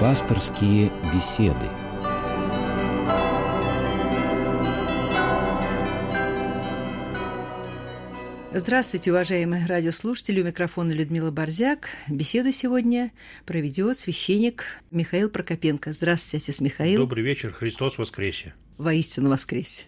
Пасторские 0.00 0.92
беседы. 1.12 1.66
Здравствуйте, 8.52 9.10
уважаемые 9.10 9.66
радиослушатели. 9.66 10.40
У 10.40 10.44
микрофона 10.44 10.92
Людмила 10.92 11.32
Борзяк. 11.32 11.88
Беседу 12.06 12.52
сегодня 12.52 13.10
проведет 13.44 13.98
священник 13.98 14.66
Михаил 14.92 15.30
Прокопенко. 15.30 15.90
Здравствуйте, 15.90 16.44
отец 16.44 16.60
Михаил. 16.60 17.00
Добрый 17.00 17.24
вечер. 17.24 17.52
Христос 17.52 17.98
воскресе. 17.98 18.54
Воистину 18.76 19.30
воскресе. 19.30 19.86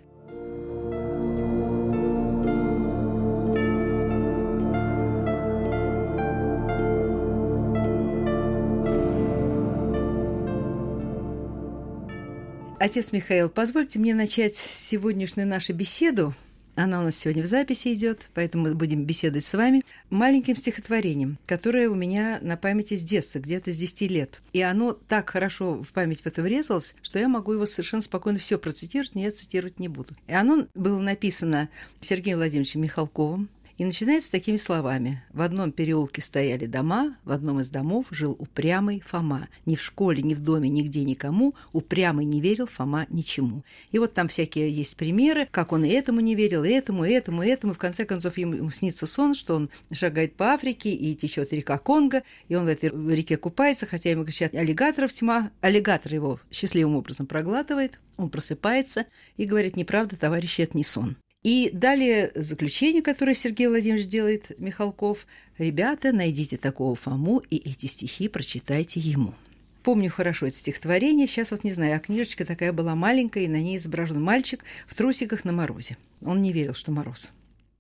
Отец 12.81 13.13
Михаил, 13.13 13.51
позвольте 13.51 13.99
мне 13.99 14.15
начать 14.15 14.57
сегодняшнюю 14.57 15.47
нашу 15.47 15.75
беседу. 15.75 16.35
Она 16.77 17.01
у 17.01 17.03
нас 17.03 17.15
сегодня 17.15 17.43
в 17.43 17.47
записи 17.47 17.93
идет, 17.93 18.31
поэтому 18.33 18.69
мы 18.69 18.75
будем 18.75 19.05
беседовать 19.05 19.45
с 19.45 19.53
вами 19.53 19.83
маленьким 20.09 20.57
стихотворением, 20.57 21.37
которое 21.45 21.91
у 21.91 21.95
меня 21.95 22.39
на 22.41 22.57
памяти 22.57 22.97
с 22.97 23.03
детства, 23.03 23.39
где-то 23.39 23.75
с 23.75 23.77
10 23.77 24.11
лет. 24.11 24.41
И 24.55 24.63
оно 24.63 24.95
так 24.95 25.29
хорошо 25.29 25.83
в 25.83 25.93
память 25.93 26.23
это 26.25 26.41
врезалось, 26.41 26.95
что 27.03 27.19
я 27.19 27.29
могу 27.29 27.53
его 27.53 27.67
совершенно 27.67 28.01
спокойно 28.01 28.39
все 28.39 28.59
процитировать, 28.59 29.15
но 29.15 29.21
я 29.21 29.31
цитировать 29.31 29.79
не 29.79 29.89
буду. 29.89 30.17
И 30.27 30.33
оно 30.33 30.67
было 30.75 31.01
написано 31.01 31.69
Сергеем 32.01 32.39
Владимировичем 32.39 32.81
Михалковым, 32.81 33.51
и 33.81 33.85
начинается 33.87 34.31
такими 34.31 34.59
словами. 34.59 35.23
В 35.33 35.41
одном 35.41 35.73
переулке 35.73 36.21
стояли 36.21 36.67
дома, 36.67 37.17
в 37.25 37.33
одном 37.33 37.61
из 37.61 37.71
домов 37.71 38.05
жил 38.11 38.37
упрямый 38.39 39.01
Фома. 39.01 39.49
Ни 39.65 39.75
в 39.75 39.81
школе, 39.81 40.21
ни 40.21 40.35
в 40.35 40.41
доме, 40.43 40.69
нигде 40.69 41.03
никому 41.03 41.55
упрямый 41.73 42.27
не 42.27 42.43
верил 42.43 42.67
Фома 42.67 43.07
ничему. 43.09 43.65
И 43.91 43.99
вот 43.99 44.13
там 44.13 44.29
всякие 44.29 44.71
есть 44.71 44.99
примеры, 44.99 45.49
как 45.51 45.73
он 45.73 45.83
и 45.87 45.89
этому 45.89 46.21
не 46.21 46.35
верил, 46.35 46.63
и 46.63 46.69
этому, 46.69 47.07
и 47.07 47.11
этому, 47.11 47.43
и 47.43 47.47
этому. 47.47 47.73
И 47.73 47.75
в 47.75 47.79
конце 47.79 48.05
концов 48.05 48.37
ему 48.37 48.71
снится 48.71 49.07
сон, 49.07 49.35
что 49.35 49.55
он 49.55 49.71
шагает 49.91 50.35
по 50.35 50.53
Африке, 50.53 50.91
и 50.91 51.15
течет 51.15 51.51
река 51.55 51.79
Конго, 51.79 52.23
и 52.49 52.57
он 52.57 52.67
в 52.67 52.69
этой 52.69 52.91
реке 52.91 53.39
купается, 53.39 53.87
хотя 53.87 54.11
ему 54.11 54.27
кричат 54.27 54.55
аллигаторов 54.55 55.11
тьма. 55.15 55.53
Аллигатор 55.63 56.13
его 56.13 56.39
счастливым 56.51 56.97
образом 56.97 57.27
проглатывает, 57.27 57.99
он 58.19 58.29
просыпается 58.29 59.07
и 59.39 59.47
говорит, 59.47 59.75
неправда, 59.75 60.17
товарищи, 60.17 60.61
это 60.61 60.77
не 60.77 60.85
сон. 60.85 61.17
И 61.43 61.71
далее 61.73 62.33
заключение, 62.35 63.03
которое 63.03 63.35
Сергей 63.35 63.69
Владимирович 63.69 64.07
делает, 64.07 64.59
Михалков. 64.59 65.27
«Ребята, 65.57 66.13
найдите 66.13 66.57
такого 66.59 66.95
Фому, 66.95 67.39
и 67.51 67.57
эти 67.57 67.87
стихи 67.87 68.29
прочитайте 68.29 69.01
ему». 69.01 69.35
Помню 69.83 70.11
хорошо 70.11 70.47
это 70.47 70.57
стихотворение, 70.57 71.27
сейчас 71.27 71.53
вот 71.53 71.65
не 71.65 71.73
знаю, 71.73 71.97
а 71.97 72.01
книжечка 72.01 72.45
такая 72.45 72.73
была 72.73 72.95
маленькая, 72.95 73.45
и 73.45 73.49
на 73.49 73.61
ней 73.61 73.79
изображен 73.79 74.23
мальчик 74.23 74.63
в 74.87 74.95
трусиках 74.95 75.45
на 75.47 75.53
морозе. 75.53 75.97
Он 76.21 76.43
не 76.43 76.53
верил, 76.53 76.75
что 76.75 76.93
мороз. 76.93 77.31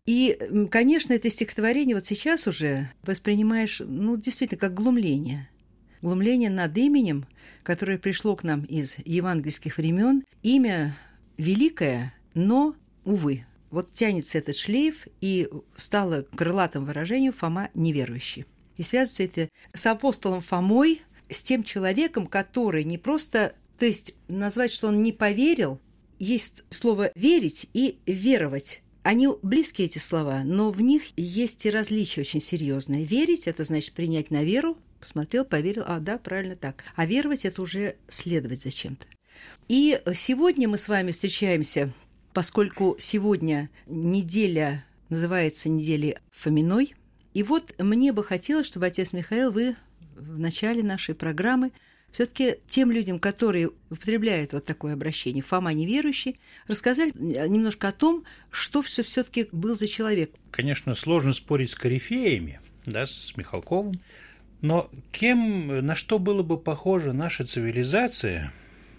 И, 0.06 0.38
конечно, 0.70 1.12
это 1.12 1.28
стихотворение 1.28 1.94
вот 1.94 2.06
сейчас 2.06 2.46
уже 2.46 2.90
воспринимаешь, 3.02 3.82
ну, 3.84 4.16
действительно, 4.16 4.58
как 4.58 4.72
глумление. 4.72 5.50
Глумление 6.00 6.48
над 6.48 6.76
именем, 6.78 7.26
которое 7.62 7.98
пришло 7.98 8.34
к 8.34 8.44
нам 8.44 8.64
из 8.64 8.96
евангельских 9.04 9.76
времен, 9.76 10.24
имя 10.42 10.96
великое, 11.36 12.14
но, 12.32 12.74
увы, 13.04 13.44
вот 13.70 13.92
тянется 13.92 14.38
этот 14.38 14.56
шлейф, 14.56 15.06
и 15.20 15.48
стало 15.76 16.22
крылатым 16.22 16.84
выражением 16.84 17.32
Фома 17.32 17.70
неверующий. 17.74 18.46
И 18.76 18.82
связывается 18.82 19.22
это 19.24 19.48
с 19.72 19.86
апостолом 19.86 20.40
Фомой, 20.40 21.00
с 21.28 21.42
тем 21.42 21.62
человеком, 21.64 22.26
который 22.26 22.84
не 22.84 22.98
просто, 22.98 23.54
то 23.78 23.86
есть 23.86 24.14
назвать, 24.28 24.72
что 24.72 24.88
он 24.88 25.02
не 25.02 25.12
поверил, 25.12 25.80
есть 26.18 26.64
слово 26.70 27.12
«верить» 27.14 27.68
и 27.72 27.98
«веровать». 28.06 28.82
Они 29.02 29.28
близкие, 29.42 29.86
эти 29.86 29.98
слова, 29.98 30.42
но 30.44 30.70
в 30.70 30.82
них 30.82 31.02
есть 31.16 31.64
и 31.64 31.70
различия 31.70 32.20
очень 32.20 32.40
серьезные. 32.40 33.04
Верить– 33.04 33.46
это 33.46 33.64
значит 33.64 33.94
принять 33.94 34.30
на 34.30 34.44
веру, 34.44 34.76
посмотрел, 35.00 35.46
поверил, 35.46 35.84
а 35.86 36.00
да, 36.00 36.18
правильно 36.18 36.56
так. 36.56 36.84
А 36.96 37.06
веровать– 37.06 37.44
это 37.46 37.62
уже 37.62 37.96
следовать 38.08 38.62
зачем-то. 38.62 39.06
И 39.68 40.02
сегодня 40.14 40.68
мы 40.68 40.76
с 40.76 40.88
вами 40.88 41.12
встречаемся 41.12 41.94
поскольку 42.32 42.96
сегодня 42.98 43.70
неделя 43.86 44.84
называется 45.08 45.68
неделей 45.68 46.16
Фоминой. 46.32 46.94
И 47.34 47.42
вот 47.42 47.74
мне 47.78 48.12
бы 48.12 48.24
хотелось, 48.24 48.66
чтобы, 48.66 48.86
отец 48.86 49.12
Михаил, 49.12 49.50
вы 49.50 49.76
в 50.16 50.38
начале 50.38 50.82
нашей 50.82 51.14
программы 51.14 51.72
все-таки 52.12 52.56
тем 52.68 52.90
людям, 52.90 53.18
которые 53.18 53.70
употребляют 53.88 54.52
вот 54.52 54.64
такое 54.64 54.94
обращение, 54.94 55.42
Фома 55.42 55.72
неверующий, 55.72 56.40
рассказали 56.66 57.12
немножко 57.16 57.88
о 57.88 57.92
том, 57.92 58.24
что 58.50 58.82
все 58.82 59.02
все-таки 59.02 59.48
был 59.52 59.76
за 59.76 59.86
человек. 59.86 60.32
Конечно, 60.50 60.94
сложно 60.94 61.32
спорить 61.32 61.70
с 61.70 61.74
корифеями, 61.76 62.60
да, 62.84 63.06
с 63.06 63.36
Михалковым, 63.36 63.94
но 64.60 64.90
кем, 65.12 65.86
на 65.86 65.94
что 65.94 66.18
было 66.18 66.42
бы 66.42 66.58
похожа 66.58 67.12
наша 67.12 67.46
цивилизация, 67.46 68.52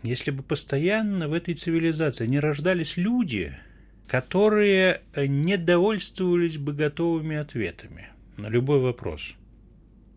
если 0.03 0.31
бы 0.31 0.43
постоянно 0.43 1.27
в 1.27 1.33
этой 1.33 1.53
цивилизации 1.53 2.25
не 2.25 2.39
рождались 2.39 2.97
люди, 2.97 3.57
которые 4.07 5.01
не 5.15 5.57
довольствовались 5.57 6.57
бы 6.57 6.73
готовыми 6.73 7.37
ответами 7.37 8.09
на 8.37 8.47
любой 8.47 8.79
вопрос. 8.79 9.35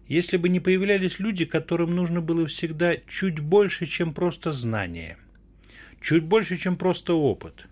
Если 0.09 0.37
бы 0.37 0.49
не 0.49 0.61
появлялись 0.61 1.19
люди, 1.19 1.45
которым 1.45 1.95
нужно 1.95 2.21
было 2.21 2.47
всегда 2.47 2.97
чуть 3.09 3.41
больше, 3.41 3.87
чем 3.87 4.13
просто 4.13 4.53
знание, 4.53 5.17
чуть 6.01 6.25
больше, 6.25 6.57
чем 6.57 6.77
просто 6.77 7.15
опыт, 7.15 7.67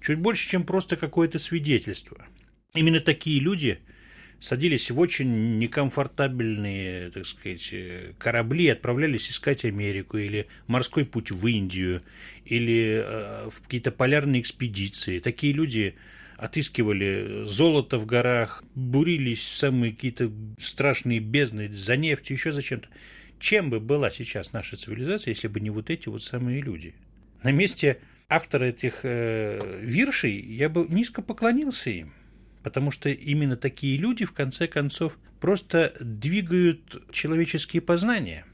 чуть 0.00 0.18
больше, 0.18 0.48
чем 0.48 0.64
просто 0.64 0.96
какое-то 0.96 1.38
свидетельство. 1.38 2.26
Именно 2.74 3.00
такие 3.00 3.40
люди– 3.40 3.78
садились 4.40 4.90
в 4.90 4.98
очень 4.98 5.58
некомфортабельные, 5.58 7.10
так 7.10 7.26
сказать, 7.26 7.74
корабли, 8.18 8.68
отправлялись 8.68 9.30
искать 9.30 9.64
Америку 9.64 10.18
или 10.18 10.46
морской 10.66 11.04
путь 11.04 11.30
в 11.30 11.46
Индию 11.46 12.02
или 12.44 13.02
э, 13.04 13.48
в 13.50 13.62
какие-то 13.62 13.90
полярные 13.90 14.40
экспедиции. 14.40 15.18
Такие 15.18 15.52
люди 15.52 15.94
отыскивали 16.36 17.44
золото 17.44 17.96
в 17.98 18.06
горах, 18.06 18.64
бурились 18.74 19.40
в 19.40 19.56
самые 19.56 19.92
какие-то 19.92 20.30
страшные 20.58 21.20
бездны 21.20 21.72
за 21.72 21.96
нефтью, 21.96 22.36
еще 22.36 22.52
зачем-то. 22.52 22.88
Чем 23.38 23.70
бы 23.70 23.80
была 23.80 24.10
сейчас 24.10 24.52
наша 24.52 24.76
цивилизация, 24.76 25.32
если 25.32 25.48
бы 25.48 25.60
не 25.60 25.70
вот 25.70 25.90
эти 25.90 26.08
вот 26.08 26.22
самые 26.22 26.60
люди? 26.60 26.94
На 27.42 27.52
месте 27.52 27.98
автора 28.28 28.64
этих 28.64 29.00
э, 29.04 29.80
виршей 29.82 30.38
я 30.38 30.68
бы 30.68 30.86
низко 30.88 31.22
поклонился 31.22 31.90
им– 31.90 32.12
потому 32.64 32.90
что 32.90 33.10
именно 33.10 33.56
такие 33.56 33.96
люди, 33.98 34.24
в 34.24 34.32
конце 34.32 34.66
концов, 34.66 35.18
просто 35.38 35.94
двигают 36.00 37.04
человеческие 37.12 37.82
познания. 37.82 38.46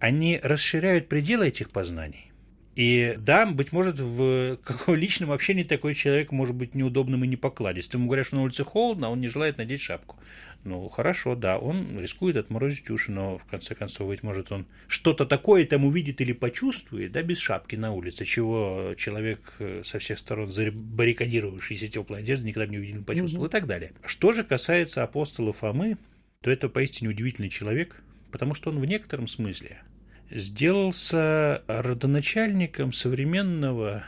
Они 0.00 0.38
расширяют 0.42 1.08
пределы 1.08 1.48
этих 1.48 1.70
познаний. 1.70 2.32
И 2.76 3.14
да, 3.18 3.46
быть 3.46 3.72
может, 3.72 4.00
в 4.00 4.56
каком 4.64 4.96
личном 4.96 5.30
общении 5.30 5.62
такой 5.62 5.94
человек 5.94 6.32
может 6.32 6.56
быть 6.56 6.74
неудобным 6.74 7.24
и 7.24 7.28
непокладистым. 7.28 8.00
Ему 8.00 8.08
говорят, 8.08 8.26
что 8.26 8.36
на 8.36 8.42
улице 8.42 8.64
холодно, 8.64 9.06
а 9.06 9.10
он 9.10 9.20
не 9.20 9.28
желает 9.28 9.58
надеть 9.58 9.80
шапку. 9.80 10.16
Ну, 10.64 10.88
хорошо, 10.88 11.34
да, 11.36 11.58
он 11.58 12.00
рискует 12.00 12.36
отморозить 12.36 12.88
уши, 12.88 13.12
но 13.12 13.36
в 13.36 13.44
конце 13.44 13.74
концов, 13.74 14.08
быть 14.08 14.22
может, 14.22 14.50
он 14.50 14.64
что-то 14.88 15.26
такое 15.26 15.66
там 15.66 15.84
увидит 15.84 16.22
или 16.22 16.32
почувствует, 16.32 17.12
да, 17.12 17.22
без 17.22 17.38
шапки 17.38 17.76
на 17.76 17.92
улице, 17.92 18.24
чего 18.24 18.94
человек 18.96 19.40
э, 19.58 19.82
со 19.84 19.98
всех 19.98 20.18
сторон 20.18 20.50
забаррикадировавшийся 20.50 21.88
теплой 21.88 22.20
одежды 22.20 22.46
никогда 22.46 22.66
не 22.66 22.78
увидел, 22.78 22.96
не 22.96 23.04
почувствовал 23.04 23.44
mm-hmm. 23.44 23.48
и 23.48 23.52
так 23.52 23.66
далее. 23.66 23.92
Что 24.06 24.32
же 24.32 24.42
касается 24.42 25.02
апостола 25.02 25.52
Фомы, 25.52 25.98
то 26.40 26.50
это 26.50 26.70
поистине 26.70 27.10
удивительный 27.10 27.50
человек, 27.50 28.02
потому 28.32 28.54
что 28.54 28.70
он 28.70 28.80
в 28.80 28.86
некотором 28.86 29.28
смысле 29.28 29.82
сделался 30.30 31.62
родоначальником 31.66 32.92
современного, 32.92 34.04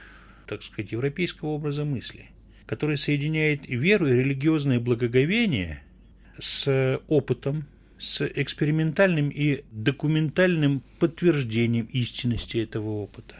так 0.46 0.62
сказать, 0.62 0.92
европейского 0.92 1.50
образа 1.50 1.84
мысли, 1.84 2.30
который 2.66 2.96
соединяет 2.96 3.66
веру 3.66 4.06
и 4.06 4.12
религиозное 4.12 4.80
благоговение– 4.80 5.82
с 6.38 7.00
опытом, 7.08 7.66
с 7.98 8.26
экспериментальным 8.26 9.30
и 9.30 9.64
документальным 9.70 10.82
подтверждением 10.98 11.86
истинности 11.86 12.58
этого 12.58 12.90
опыта. 12.90 13.36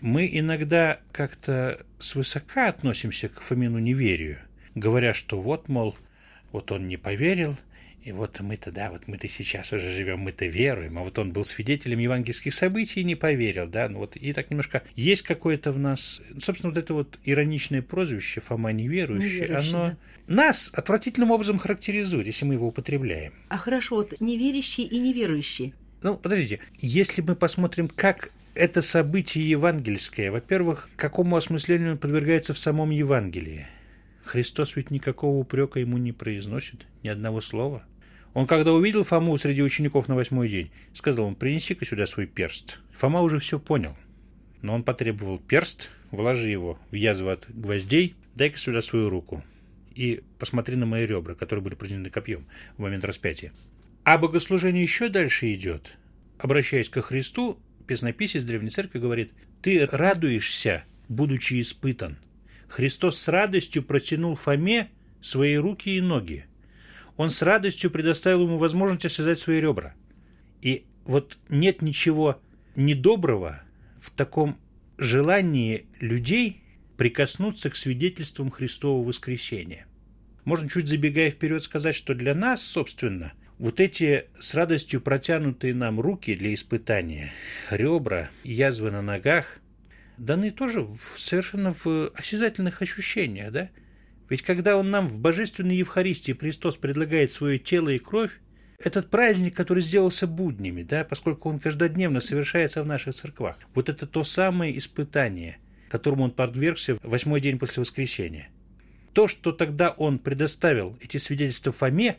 Мы 0.00 0.28
иногда 0.30 1.00
как-то 1.12 1.86
свысока 1.98 2.68
относимся 2.68 3.28
к 3.28 3.40
Фомину 3.40 3.78
неверию, 3.78 4.38
говоря, 4.74 5.14
что 5.14 5.40
вот, 5.40 5.68
мол, 5.68 5.96
вот 6.52 6.72
он 6.72 6.86
не 6.88 6.96
поверил– 6.96 7.56
и 8.04 8.12
вот 8.12 8.38
мы-то, 8.40 8.70
да, 8.70 8.90
вот 8.90 9.08
мы-то 9.08 9.28
сейчас 9.28 9.72
уже 9.72 9.90
живем, 9.90 10.20
мы-то 10.20 10.44
веруем, 10.44 10.98
а 10.98 11.02
вот 11.02 11.18
он 11.18 11.32
был 11.32 11.42
свидетелем 11.42 11.98
евангельских 11.98 12.52
событий 12.52 13.00
и 13.00 13.04
не 13.04 13.14
поверил, 13.14 13.66
да, 13.66 13.88
ну 13.88 14.00
вот 14.00 14.14
и 14.16 14.34
так 14.34 14.50
немножко 14.50 14.82
есть 14.94 15.22
какое-то 15.22 15.72
в 15.72 15.78
нас, 15.78 16.20
собственно, 16.38 16.70
вот 16.70 16.78
это 16.78 16.92
вот 16.92 17.18
ироничное 17.24 17.80
прозвище 17.80 18.42
Фома 18.42 18.72
неверующий, 18.72 19.40
неверующий 19.40 19.74
оно 19.74 19.96
да. 20.26 20.34
нас 20.34 20.70
отвратительным 20.74 21.30
образом 21.30 21.58
характеризует, 21.58 22.26
если 22.26 22.44
мы 22.44 22.54
его 22.54 22.68
употребляем. 22.68 23.32
А 23.48 23.56
хорошо, 23.56 23.96
вот 23.96 24.20
неверящий 24.20 24.84
и 24.84 24.98
неверующий. 24.98 25.72
Ну, 26.02 26.18
подождите, 26.18 26.60
если 26.76 27.22
мы 27.22 27.34
посмотрим, 27.34 27.88
как 27.88 28.32
это 28.54 28.82
событие 28.82 29.48
евангельское, 29.48 30.30
во-первых, 30.30 30.90
какому 30.96 31.36
осмыслению 31.36 31.92
он 31.92 31.98
подвергается 31.98 32.52
в 32.52 32.58
самом 32.58 32.90
Евангелии? 32.90 33.66
Христос 34.24 34.76
ведь 34.76 34.90
никакого 34.90 35.38
упрека 35.38 35.80
ему 35.80 35.96
не 35.96 36.12
произносит, 36.12 36.86
ни 37.02 37.08
одного 37.08 37.40
слова. 37.40 37.84
Он, 38.34 38.46
когда 38.46 38.72
увидел 38.72 39.04
Фому 39.04 39.36
среди 39.38 39.62
учеников 39.62 40.08
на 40.08 40.14
восьмой 40.14 40.48
день, 40.48 40.70
сказал 40.92 41.26
ему, 41.26 41.36
принеси-ка 41.36 41.84
сюда 41.84 42.06
свой 42.06 42.26
перст. 42.26 42.80
Фома 42.92 43.20
уже 43.20 43.38
все 43.38 43.58
понял. 43.58 43.96
Но 44.60 44.74
он 44.74 44.82
потребовал 44.82 45.38
перст, 45.38 45.90
вложи 46.10 46.50
его 46.50 46.78
в 46.90 46.94
язву 46.94 47.28
от 47.28 47.46
гвоздей, 47.48 48.14
дай-ка 48.34 48.58
сюда 48.58 48.82
свою 48.82 49.08
руку 49.08 49.42
и 49.94 50.22
посмотри 50.38 50.76
на 50.76 50.86
мои 50.86 51.06
ребра, 51.06 51.34
которые 51.34 51.62
были 51.62 51.74
пронзены 51.74 52.10
копьем 52.10 52.46
в 52.76 52.82
момент 52.82 53.04
распятия. 53.04 53.52
А 54.04 54.18
богослужение 54.18 54.82
еще 54.82 55.08
дальше 55.08 55.52
идет. 55.54 55.96
Обращаясь 56.38 56.88
ко 56.88 57.00
Христу, 57.00 57.58
песнописец 57.86 58.44
Древней 58.44 58.70
Церкви 58.70 58.98
говорит, 58.98 59.32
«Ты 59.62 59.86
радуешься, 59.86 60.84
будучи 61.08 61.60
испытан». 61.60 62.18
Христос 62.68 63.18
с 63.18 63.28
радостью 63.28 63.82
протянул 63.82 64.34
Фоме 64.34 64.90
свои 65.22 65.54
руки 65.54 65.96
и 65.96 66.00
ноги. 66.00 66.46
Он 67.16 67.30
с 67.30 67.42
радостью 67.42 67.90
предоставил 67.90 68.42
ему 68.42 68.58
возможность 68.58 69.14
связать 69.14 69.38
свои 69.38 69.60
ребра. 69.60 69.94
И 70.62 70.84
вот 71.04 71.38
нет 71.48 71.82
ничего 71.82 72.40
недоброго 72.76 73.62
в 74.00 74.10
таком 74.10 74.58
желании 74.98 75.86
людей 76.00 76.62
прикоснуться 76.96 77.70
к 77.70 77.76
свидетельствам 77.76 78.50
Христового 78.50 79.06
воскресения. 79.06 79.86
Можно 80.44 80.68
чуть 80.68 80.88
забегая 80.88 81.30
вперед 81.30 81.62
сказать, 81.62 81.94
что 81.94 82.14
для 82.14 82.34
нас, 82.34 82.62
собственно, 82.62 83.32
вот 83.58 83.80
эти 83.80 84.26
с 84.40 84.54
радостью 84.54 85.00
протянутые 85.00 85.74
нам 85.74 86.00
руки 86.00 86.34
для 86.34 86.52
испытания, 86.52 87.32
ребра, 87.70 88.30
язвы 88.42 88.90
на 88.90 89.02
ногах, 89.02 89.60
даны 90.18 90.50
тоже 90.50 90.82
в, 90.82 91.18
совершенно 91.18 91.72
в 91.72 92.12
осязательных 92.14 92.82
ощущениях, 92.82 93.52
да? 93.52 93.70
Ведь 94.28 94.42
когда 94.42 94.76
он 94.76 94.90
нам 94.90 95.08
в 95.08 95.18
божественной 95.18 95.76
Евхаристии 95.76 96.32
Христос 96.32 96.76
предлагает 96.76 97.30
свое 97.30 97.58
тело 97.58 97.90
и 97.90 97.98
кровь, 97.98 98.32
этот 98.78 99.10
праздник, 99.10 99.54
который 99.54 99.82
сделался 99.82 100.26
буднями, 100.26 100.82
да, 100.82 101.04
поскольку 101.04 101.48
он 101.48 101.58
каждодневно 101.58 102.20
совершается 102.20 102.82
в 102.82 102.86
наших 102.86 103.14
церквах, 103.14 103.58
вот 103.74 103.88
это 103.88 104.06
то 104.06 104.24
самое 104.24 104.76
испытание, 104.76 105.58
которому 105.88 106.24
он 106.24 106.30
подвергся 106.32 106.96
в 106.96 107.00
восьмой 107.02 107.40
день 107.40 107.58
после 107.58 107.82
воскресения. 107.82 108.48
То, 109.12 109.28
что 109.28 109.52
тогда 109.52 109.90
он 109.90 110.18
предоставил 110.18 110.98
эти 111.00 111.18
свидетельства 111.18 111.72
Фоме, 111.72 112.16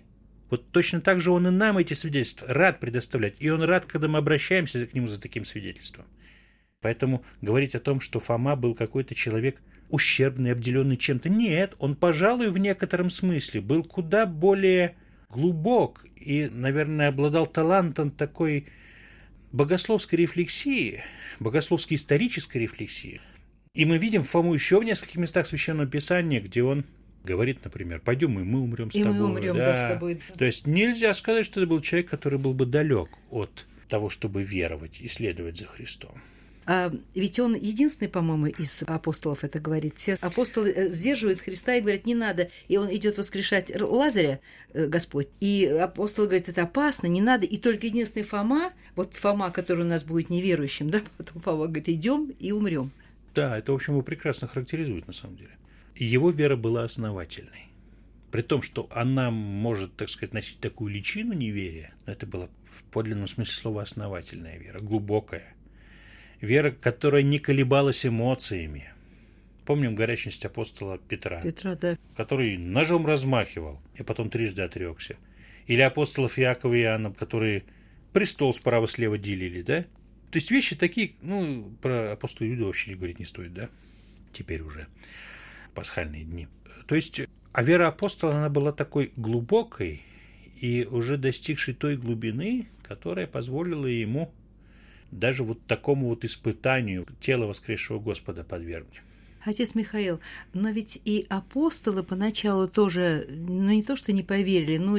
вот 0.50 0.72
точно 0.72 1.01
так 1.01 1.19
же 1.19 1.31
он 1.31 1.48
и 1.48 1.51
нам 1.51 1.78
эти 1.78 1.94
свидетельства 1.94 2.48
рад 2.48 2.80
предоставлять. 2.80 3.36
И 3.40 3.50
он 3.50 3.63
рад, 3.63 3.86
когда 3.86 4.08
мы 4.08 4.19
обращаемся 4.19 4.86
к 4.86 4.94
нему 4.94 5.08
за 5.08 5.19
таким 5.19 5.44
свидетельством. 5.44 6.06
Поэтому 6.81 7.25
говорить 7.42 7.75
о 7.75 7.80
том, 7.80 8.00
что 8.00 8.19
Фома 8.19 8.56
был 8.56 8.75
какой-то 8.75 9.16
человек 9.16 9.60
ущербный, 9.90 10.52
обделенный 10.52 10.98
чем-то, 10.98 11.30
нет, 11.30 11.76
он, 11.80 11.96
пожалуй, 11.96 12.50
в 12.50 12.58
некотором 12.58 13.10
смысле 13.10 13.62
был 13.62 13.84
куда 13.84 14.26
более 14.26 14.96
глубок 15.30 16.06
и, 16.16 16.50
наверное, 16.52 17.10
обладал 17.10 17.46
талантом 17.46 18.12
такой 18.12 18.68
богословской 19.52 20.20
рефлексии, 20.20 21.04
богословской 21.40 21.98
исторической 21.98 22.60
рефлексии. 22.60 23.22
И 23.74 23.86
мы 23.86 23.98
видим 23.98 24.24
Фому 24.24 24.54
еще 24.54 24.80
в 24.80 24.84
нескольких 24.84 25.18
местах 25.18 25.46
Священного 25.48 25.88
Писания, 25.88 26.42
где 26.42 26.64
он 26.64 26.86
говорит, 27.24 27.64
например, 27.64 28.00
пойдем 28.00 28.40
и 28.40 28.44
мы 28.44 28.60
умрем 28.60 28.92
с 28.92 28.96
и 28.96 29.04
тобой. 29.04 29.18
Мы 29.18 29.26
умрем, 29.26 29.58
да. 29.58 29.66
Да, 29.68 29.76
с 29.76 29.94
тобой. 29.94 30.20
То 30.38 30.46
есть 30.46 30.66
нельзя 30.66 31.14
сказать, 31.14 31.46
что 31.46 31.60
это 31.60 31.68
был 31.68 31.82
человек, 31.82 32.10
который 32.10 32.40
был 32.40 32.54
бы 32.54 32.66
далек 32.66 33.10
от 33.30 33.66
того, 33.90 34.10
чтобы 34.10 34.44
веровать 34.44 35.02
и 35.02 35.08
следовать 35.08 35.58
за 35.58 35.66
Христом. 35.66 36.22
А 36.68 36.92
ведь 37.14 37.40
он 37.40 37.54
единственный, 37.56 38.08
по-моему, 38.08 38.48
из 38.48 38.84
апостолов 38.88 39.44
это 39.44 39.60
говорит. 39.60 39.98
Все 39.98 40.16
апостолы 40.16 40.72
э, 40.72 40.90
сдерживают 40.92 41.42
Христа 41.42 41.76
и 41.76 41.82
говорят, 41.82 42.06
не 42.06 42.16
надо. 42.16 42.50
И 42.68 42.78
он 42.78 42.94
идет 42.94 43.18
воскрешать 43.18 43.72
Лазаря, 43.80 44.40
э, 44.74 44.88
Господь. 44.88 45.28
И 45.40 45.66
апостол 45.66 46.26
говорит, 46.26 46.50
это 46.50 46.64
опасно, 46.64 47.06
не 47.08 47.22
надо. 47.22 47.46
И 47.46 47.58
только 47.58 47.86
единственный 47.86 48.24
Фома, 48.24 48.74
вот 48.96 49.16
Фома, 49.16 49.52
который 49.52 49.86
у 49.86 49.88
нас 49.88 50.04
будет 50.04 50.30
неверующим, 50.30 50.90
да, 50.92 51.02
потом 51.18 51.42
Фома 51.42 51.66
говорит, 51.66 51.90
идем 51.90 52.34
и 52.40 52.52
умрем. 52.52 52.92
Да, 53.36 53.58
это, 53.58 53.72
в 53.72 53.76
общем, 53.76 53.94
его 53.94 54.02
прекрасно 54.02 54.48
характеризует 54.48 55.06
на 55.08 55.14
самом 55.14 55.38
деле. 55.38 55.52
Его 55.96 56.32
вера 56.32 56.56
была 56.56 56.84
основательной. 56.84 57.68
При 58.32 58.42
том, 58.42 58.62
что 58.62 58.88
она 58.90 59.30
может, 59.30 59.96
так 59.96 60.10
сказать, 60.10 60.34
носить 60.34 60.60
такую 60.60 60.92
личину 60.92 61.34
неверия, 61.34 61.94
но 62.06 62.14
это 62.14 62.26
была 62.26 62.50
в 62.66 62.84
подлинном 62.86 63.28
смысле 63.28 63.54
слова 63.54 63.82
основательная 63.84 64.58
вера, 64.58 64.80
глубокая. 64.80 65.56
Вера, 66.46 66.72
которая 66.72 67.24
не 67.24 67.40
колебалась 67.40 68.06
эмоциями. 68.06 68.92
Помним 69.66 69.96
горячность 69.96 70.46
апостола 70.46 71.00
Петра, 71.00 71.42
Петра 71.42 71.76
да. 71.76 71.98
который 72.16 72.56
ножом 72.58 73.06
размахивал 73.08 73.82
и 73.96 74.04
потом 74.04 74.30
трижды 74.30 74.62
отрекся. 74.62 75.18
Или 75.66 75.82
апостолов 75.82 76.38
Якова 76.38 76.74
и 76.76 76.82
Иоанна, 76.82 77.12
которые 77.12 77.64
престол 78.14 78.54
справа-слева 78.54 79.18
делили, 79.18 79.64
да? 79.64 79.82
То 80.30 80.38
есть 80.38 80.52
вещи 80.52 80.76
такие, 80.76 81.14
ну, 81.22 81.72
про 81.82 82.12
апостола 82.12 82.48
Иуду 82.48 82.68
вообще 82.68 82.92
не 82.92 82.96
говорить 82.96 83.20
не 83.20 83.26
стоит, 83.26 83.54
да? 83.54 83.70
Теперь 84.32 84.62
уже 84.62 84.88
пасхальные 85.74 86.26
дни. 86.26 86.48
То 86.88 86.94
есть, 86.96 87.22
а 87.52 87.64
вера 87.64 87.88
апостола, 87.88 88.36
она 88.36 88.50
была 88.50 88.72
такой 88.72 89.12
глубокой 89.16 90.04
и 90.62 90.88
уже 90.90 91.18
достигшей 91.18 91.74
той 91.74 91.98
глубины, 91.98 92.68
которая 92.84 93.26
позволила 93.26 93.88
ему 93.88 94.32
даже 95.20 95.44
вот 95.44 95.66
такому 95.66 96.10
вот 96.10 96.26
испытанию 96.26 97.08
тела 97.22 97.46
воскресшего 97.46 98.00
Господа 98.00 98.44
подвергнуть. 98.44 99.02
Отец 99.46 99.76
Михаил, 99.76 100.20
но 100.54 100.70
ведь 100.70 101.00
и 101.06 101.26
апостолы 101.30 102.04
поначалу 102.04 102.68
тоже, 102.68 103.28
ну 103.30 103.72
не 103.72 103.84
то, 103.84 103.96
что 103.96 104.12
не 104.12 104.24
поверили, 104.24 104.78
но 104.78 104.98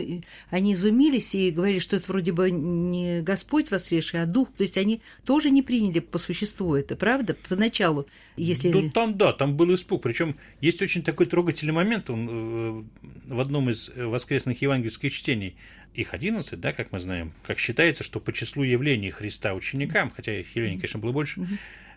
они 0.51 0.75
изумились 0.75 1.35
и 1.35 1.51
говорили, 1.51 1.81
что 1.81 1.97
это 1.97 2.07
вроде 2.09 2.33
бы 2.33 2.51
не 2.51 3.23
Господь 3.23 3.71
воскресший, 3.71 4.23
а 4.23 4.27
Дух. 4.27 4.49
То 4.57 4.63
есть 4.63 4.79
они 4.79 5.03
тоже 5.25 5.51
не 5.51 5.63
приняли 5.63 5.99
по 5.99 6.19
существу 6.19 6.75
это, 6.75 6.97
правда? 6.97 7.37
Поначалу, 7.49 8.07
если... 8.37 8.71
Ну 8.71 8.91
там, 8.91 9.19
да, 9.19 9.33
там 9.33 9.57
был 9.57 9.75
испуг. 9.75 10.03
Причем 10.03 10.37
есть 10.61 10.81
очень 10.81 11.03
такой 11.03 11.27
трогательный 11.27 11.73
момент 11.73 12.09
он, 12.09 12.29
э, 12.31 12.85
в 13.27 13.41
одном 13.41 13.71
из 13.71 13.91
воскресных 13.95 14.63
евангельских 14.63 15.13
чтений 15.13 15.57
их 15.95 16.15
11, 16.15 16.61
да, 16.61 16.73
как 16.73 16.93
мы 16.93 17.01
знаем, 17.01 17.33
как 17.43 17.59
считается, 17.59 18.05
что 18.05 18.21
по 18.21 18.33
числу 18.33 18.63
явлений 18.63 19.11
Христа 19.11 19.55
ученикам, 19.55 20.13
хотя 20.15 20.39
их 20.39 20.55
явлений, 20.55 20.77
конечно, 20.77 21.01
было 21.01 21.13
больше, 21.13 21.41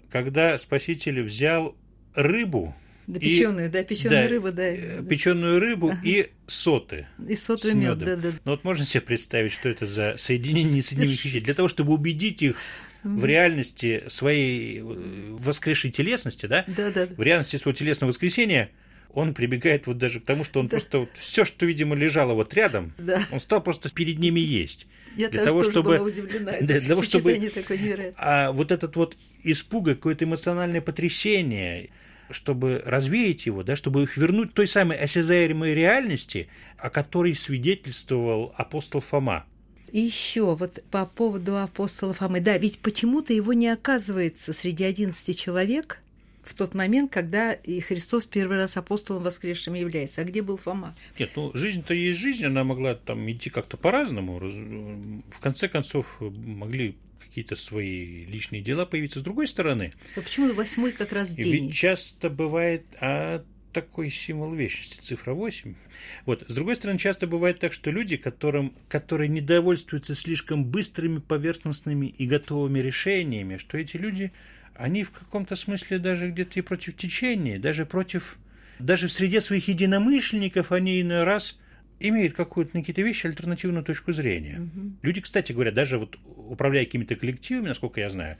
когда 0.09 0.57
Спаситель 0.57 1.21
взял 1.21 1.75
рыбу. 2.13 2.75
Да, 3.07 3.19
печеную, 3.19 3.67
и, 3.67 3.69
да, 3.69 3.83
печеную 3.83 4.23
да, 4.23 4.29
рыбу, 4.29 4.51
да. 4.51 4.63
Э, 4.63 5.03
печеную 5.03 5.59
рыбу 5.59 5.89
ага. 5.89 5.99
и 6.03 6.29
соты. 6.45 7.07
И 7.27 7.35
соты 7.35 7.73
мед, 7.73 7.97
да, 7.97 8.15
да. 8.15 8.29
Ну 8.45 8.51
вот 8.51 8.63
можно 8.63 8.85
себе 8.85 9.01
представить, 9.01 9.51
что 9.51 9.67
это 9.67 9.87
за 9.87 10.15
соединение 10.17 10.75
несоединимых 10.75 11.25
вещей. 11.25 11.41
Для 11.41 11.55
того, 11.55 11.69
чтобы 11.69 11.93
убедить 11.93 12.43
их 12.43 12.57
в 13.03 13.25
реальности 13.25 14.03
своей 14.09 14.79
э, 14.79 14.83
воскресшей 15.39 15.89
телесности, 15.89 16.45
да, 16.45 16.65
да, 16.67 16.91
да, 16.91 17.07
в 17.07 17.21
реальности 17.21 17.55
своего 17.55 17.75
телесного 17.75 18.09
воскресения, 18.11 18.69
он 19.13 19.33
прибегает 19.33 19.87
вот 19.87 19.97
даже 19.97 20.19
к 20.19 20.25
тому, 20.25 20.43
что 20.43 20.59
он 20.59 20.67
да. 20.67 20.77
просто 20.77 20.99
вот 20.99 21.09
все, 21.15 21.45
что, 21.45 21.65
видимо, 21.65 21.95
лежало 21.95 22.33
вот 22.33 22.53
рядом, 22.53 22.93
да. 22.97 23.25
он 23.31 23.39
стал 23.39 23.61
просто 23.61 23.89
перед 23.89 24.19
ними 24.19 24.39
есть. 24.39 24.87
Я 25.15 25.29
для 25.29 25.43
того, 25.43 25.63
чтобы, 25.63 25.97
была 25.97 26.07
удивлена. 26.07 26.53
Да, 26.61 26.79
для 26.79 26.81
того, 26.81 27.03
чтобы 27.03 27.51
а 28.17 28.51
вот 28.51 28.71
этот 28.71 28.95
вот 28.95 29.17
испуг, 29.43 29.85
какое-то 29.85 30.25
эмоциональное 30.25 30.81
потрясение, 30.81 31.89
чтобы 32.29 32.83
развеять 32.85 33.45
его, 33.45 33.63
да, 33.63 33.75
чтобы 33.75 34.03
их 34.03 34.15
вернуть 34.17 34.53
той 34.53 34.67
самой 34.67 34.97
осязаемой 34.97 35.73
реальности, 35.73 36.47
о 36.77 36.89
которой 36.89 37.33
свидетельствовал 37.33 38.53
апостол 38.55 39.01
Фома. 39.01 39.45
И 39.91 39.99
еще 39.99 40.55
вот 40.55 40.83
по 40.91 41.07
поводу 41.07 41.57
апостола 41.57 42.13
Фомы. 42.13 42.41
Да, 42.41 42.57
ведь 42.59 42.77
почему-то 42.79 43.33
его 43.33 43.53
не 43.53 43.69
оказывается 43.69 44.53
среди 44.53 44.83
11 44.83 45.37
человек 45.37 45.99
в 46.49 46.55
тот 46.55 46.73
момент, 46.73 47.11
когда 47.11 47.53
и 47.53 47.79
Христос 47.79 48.25
первый 48.25 48.57
раз 48.57 48.75
апостолом 48.75 49.23
воскресшим 49.23 49.75
является. 49.75 50.21
А 50.21 50.23
где 50.23 50.41
был 50.41 50.57
Фома? 50.57 50.95
Нет, 51.19 51.31
ну 51.35 51.51
жизнь-то 51.53 51.93
есть 51.93 52.19
жизнь, 52.19 52.45
она 52.45 52.63
могла 52.63 52.95
там 52.95 53.29
идти 53.31 53.49
как-то 53.49 53.77
по-разному. 53.77 54.39
В 54.39 55.39
конце 55.39 55.67
концов, 55.67 56.17
могли 56.19 56.95
какие-то 57.19 57.55
свои 57.55 58.25
личные 58.25 58.61
дела 58.61 58.85
появиться. 58.85 59.19
С 59.19 59.23
другой 59.23 59.47
стороны... 59.47 59.91
А 60.15 60.21
почему 60.21 60.51
восьмой 60.53 60.91
как 60.91 61.11
раз 61.11 61.29
день? 61.29 61.65
Ведь 61.65 61.75
часто 61.75 62.29
бывает 62.29 62.85
а 62.99 63.43
такой 63.71 64.09
символ 64.09 64.53
вечности, 64.53 64.99
цифра 64.99 65.33
8. 65.33 65.75
Вот. 66.25 66.43
С 66.47 66.53
другой 66.53 66.75
стороны, 66.75 66.97
часто 66.97 67.27
бывает 67.27 67.59
так, 67.59 67.71
что 67.71 67.91
люди, 67.91 68.17
которым, 68.17 68.73
которые 68.87 69.29
недовольствуются 69.29 70.15
слишком 70.15 70.65
быстрыми, 70.65 71.19
поверхностными 71.19 72.07
и 72.07 72.25
готовыми 72.25 72.79
решениями, 72.79 73.57
что 73.57 73.77
эти 73.77 73.97
люди, 73.97 74.31
они 74.79 75.03
в 75.03 75.11
каком-то 75.11 75.55
смысле 75.55 75.99
даже 75.99 76.31
где-то 76.31 76.57
и 76.57 76.61
против 76.61 76.95
течения, 76.95 77.59
даже 77.59 77.85
против... 77.85 78.37
Даже 78.79 79.09
в 79.09 79.11
среде 79.11 79.41
своих 79.41 79.67
единомышленников 79.67 80.71
они 80.71 81.01
иной 81.01 81.23
раз 81.23 81.59
имеет 81.99 82.33
какую-то 82.33 82.77
на 82.77 82.81
какие-то 82.81 83.01
вещи 83.01 83.27
альтернативную 83.27 83.83
точку 83.83 84.13
зрения. 84.13 84.61
Угу. 84.61 84.91
Люди, 85.01 85.19
кстати 85.19 85.51
говоря, 85.51 85.71
даже 85.71 85.97
вот 85.97 86.17
управляя 86.23 86.85
какими-то 86.85 87.17
коллективами, 87.17 87.67
насколько 87.67 87.99
я 87.99 88.09
знаю, 88.09 88.37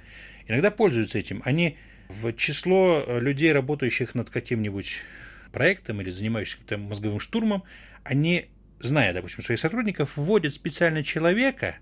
иногда 0.48 0.72
пользуются 0.72 1.20
этим. 1.20 1.42
Они 1.44 1.78
в 2.08 2.32
число 2.32 3.04
людей, 3.20 3.52
работающих 3.52 4.16
над 4.16 4.30
каким-нибудь 4.30 5.02
проектом 5.52 6.00
или 6.00 6.10
занимающихся 6.10 6.78
мозговым 6.78 7.20
штурмом, 7.20 7.64
они, 8.06 8.46
зная, 8.80 9.14
допустим, 9.14 9.44
своих 9.44 9.60
сотрудников, 9.60 10.16
вводят 10.16 10.54
специально 10.54 11.04
человека, 11.04 11.76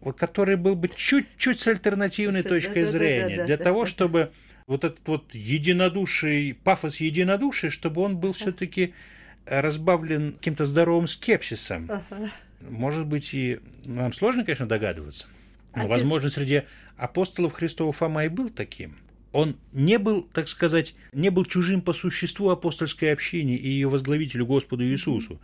вот, 0.00 0.16
который 0.16 0.56
был 0.56 0.74
бы 0.74 0.88
чуть-чуть 0.88 1.60
с 1.60 1.66
альтернативной 1.66 2.42
с, 2.42 2.44
точкой 2.44 2.84
да, 2.84 2.90
зрения, 2.90 3.28
да, 3.28 3.36
да, 3.36 3.46
для 3.46 3.56
да, 3.56 3.64
того, 3.64 3.84
да, 3.84 3.86
чтобы 3.86 4.32
вот 4.66 4.84
этот 4.84 5.06
вот 5.06 5.34
единодуший, 5.34 6.54
пафос 6.54 6.96
единодушия, 6.96 7.70
чтобы 7.70 8.02
он 8.02 8.18
был 8.18 8.32
все-таки 8.32 8.94
разбавлен 9.46 10.32
каким-то 10.32 10.66
здоровым 10.66 11.08
скепсисом. 11.08 11.90
Ага. 11.90 12.30
Может 12.60 13.06
быть, 13.06 13.32
и 13.32 13.60
нам 13.84 14.12
сложно, 14.12 14.44
конечно, 14.44 14.66
догадываться. 14.66 15.26
Но, 15.74 15.84
а 15.84 15.86
возможно, 15.86 16.28
среди 16.28 16.62
апостолов 16.96 17.52
Христова 17.52 17.92
Фома 17.92 18.24
и 18.24 18.28
был 18.28 18.50
таким. 18.50 18.96
Он 19.32 19.56
не 19.72 19.98
был, 19.98 20.22
так 20.22 20.48
сказать, 20.48 20.94
не 21.12 21.30
был 21.30 21.44
чужим 21.44 21.82
по 21.82 21.92
существу 21.92 22.50
апостольской 22.50 23.12
общине 23.12 23.56
и 23.56 23.68
ее 23.68 23.88
возглавителю 23.88 24.46
Господу 24.46 24.84
Иисусу. 24.84 25.40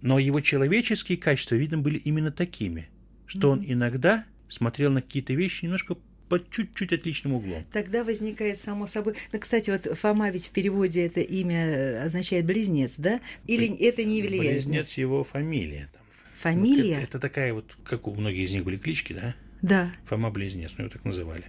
Но 0.00 0.18
его 0.18 0.40
человеческие 0.40 1.18
качества, 1.18 1.54
видно, 1.54 1.78
были 1.78 1.98
именно 1.98 2.30
такими, 2.30 2.88
что 3.32 3.50
он 3.50 3.64
иногда 3.66 4.24
смотрел 4.48 4.90
на 4.92 5.00
какие-то 5.00 5.32
вещи 5.32 5.64
немножко 5.64 5.96
под 6.28 6.50
чуть-чуть 6.50 6.92
отличным 6.92 7.34
углом. 7.34 7.64
Тогда 7.72 8.04
возникает 8.04 8.58
само 8.58 8.86
собой... 8.86 9.14
Ну, 9.32 9.38
кстати, 9.38 9.70
вот 9.70 9.98
Фома 9.98 10.30
ведь 10.30 10.46
в 10.46 10.50
переводе 10.50 11.06
это 11.06 11.20
имя 11.20 12.02
означает 12.04 12.44
близнец, 12.44 12.94
да? 12.96 13.20
Или 13.46 13.68
Бли... 13.68 13.76
это 13.86 14.04
не 14.04 14.22
влияет? 14.22 14.64
Близнец 14.64 14.94
его 14.94 15.24
фамилия. 15.24 15.90
Там. 15.92 16.02
Фамилия? 16.40 16.94
Вот 16.94 17.02
это, 17.02 17.02
это 17.02 17.18
такая 17.18 17.54
вот, 17.54 17.76
как 17.84 18.06
у 18.06 18.14
многих 18.14 18.48
из 18.48 18.52
них 18.52 18.64
были 18.64 18.76
клички, 18.76 19.12
да? 19.12 19.34
Да. 19.62 19.92
Фома 20.06 20.30
близнец, 20.30 20.74
мы 20.76 20.84
его 20.84 20.92
так 20.92 21.04
называли. 21.04 21.44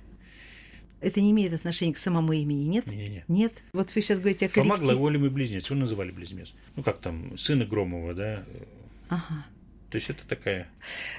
Это 1.02 1.20
не 1.20 1.32
имеет 1.32 1.52
отношения 1.54 1.94
к 1.94 1.98
самому 1.98 2.32
имени, 2.32 2.64
нет? 2.64 2.88
Не, 2.88 3.08
не. 3.08 3.24
Нет? 3.28 3.62
Вот 3.74 3.94
вы 3.94 4.02
сейчас 4.02 4.20
говорите 4.20 4.46
о 4.46 4.50
коллективе. 4.50 4.78
Фома 4.78 4.94
глаголемый 4.94 5.30
близнец, 5.30 5.70
его 5.70 5.80
называли 5.80 6.12
близнец. 6.12 6.54
Ну, 6.76 6.84
как 6.84 7.00
там, 7.00 7.38
сына 7.38 7.66
Громова, 7.66 8.14
да? 8.14 8.46
Ага. 9.10 9.46
То 9.94 9.98
есть 9.98 10.10
это 10.10 10.28
такая, 10.28 10.66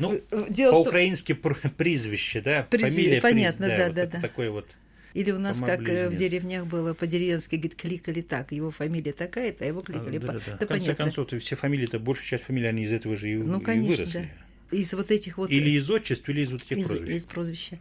ну, 0.00 0.20
Дело 0.48 0.72
по-украински 0.72 1.32
том... 1.32 1.54
призвище, 1.76 2.40
да, 2.40 2.66
Призв... 2.68 2.96
фамилия. 2.96 3.20
Понятно, 3.20 3.66
приз... 3.66 3.78
да, 3.78 3.88
да, 3.88 4.02
вот 4.02 4.10
да. 4.10 4.20
Такой 4.20 4.48
вот. 4.48 4.66
Или 5.12 5.30
у 5.30 5.38
нас, 5.38 5.60
как 5.60 5.84
близнец. 5.84 6.10
в 6.10 6.16
деревнях 6.16 6.66
было, 6.66 6.92
по-деревенски, 6.92 7.54
говорит, 7.54 7.76
кликали 7.76 8.20
так, 8.20 8.50
его 8.50 8.72
фамилия 8.72 9.12
такая-то, 9.12 9.64
а 9.64 9.68
его 9.68 9.80
кликали 9.80 10.16
а, 10.16 10.20
да, 10.20 10.26
по... 10.26 10.32
да, 10.32 10.38
да. 10.44 10.56
да 10.58 10.66
в 10.66 10.68
конце 10.68 10.86
понятно. 10.86 11.04
концов, 11.04 11.40
все 11.40 11.54
фамилии-то, 11.54 12.00
большая 12.00 12.26
часть 12.26 12.44
фамилий, 12.46 12.66
они 12.66 12.82
из 12.82 12.90
этого 12.90 13.14
же 13.14 13.30
и, 13.30 13.36
ну, 13.36 13.60
конечно, 13.60 13.92
и 13.92 13.96
выросли. 13.96 14.30
Да. 14.72 14.76
Из 14.76 14.92
вот 14.92 15.10
этих 15.12 15.38
вот... 15.38 15.52
Или 15.52 15.70
из 15.70 15.88
отчеств, 15.88 16.28
или 16.28 16.40
из 16.40 16.50
вот 16.50 16.62
этих 16.64 16.78
из, 16.78 16.88
прозвищ. 16.88 17.10
Из 17.14 17.26
прозвища. 17.26 17.78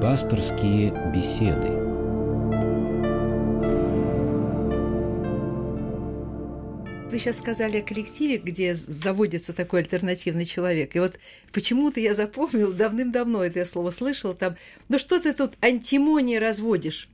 Пасторские 0.00 1.12
беседы. 1.14 1.81
Вы 7.12 7.18
сейчас 7.18 7.40
сказали 7.40 7.76
о 7.76 7.82
коллективе, 7.82 8.38
где 8.38 8.72
заводится 8.72 9.52
такой 9.52 9.80
альтернативный 9.80 10.46
человек. 10.46 10.96
И 10.96 10.98
вот 10.98 11.18
почему-то 11.52 12.00
я 12.00 12.14
запомнил, 12.14 12.72
давным-давно 12.72 13.44
это 13.44 13.58
я 13.58 13.66
слово 13.66 13.90
слышала, 13.90 14.34
там, 14.34 14.56
ну 14.88 14.98
что 14.98 15.20
ты 15.20 15.34
тут 15.34 15.52
антимония 15.60 16.40
разводишь? 16.40 17.10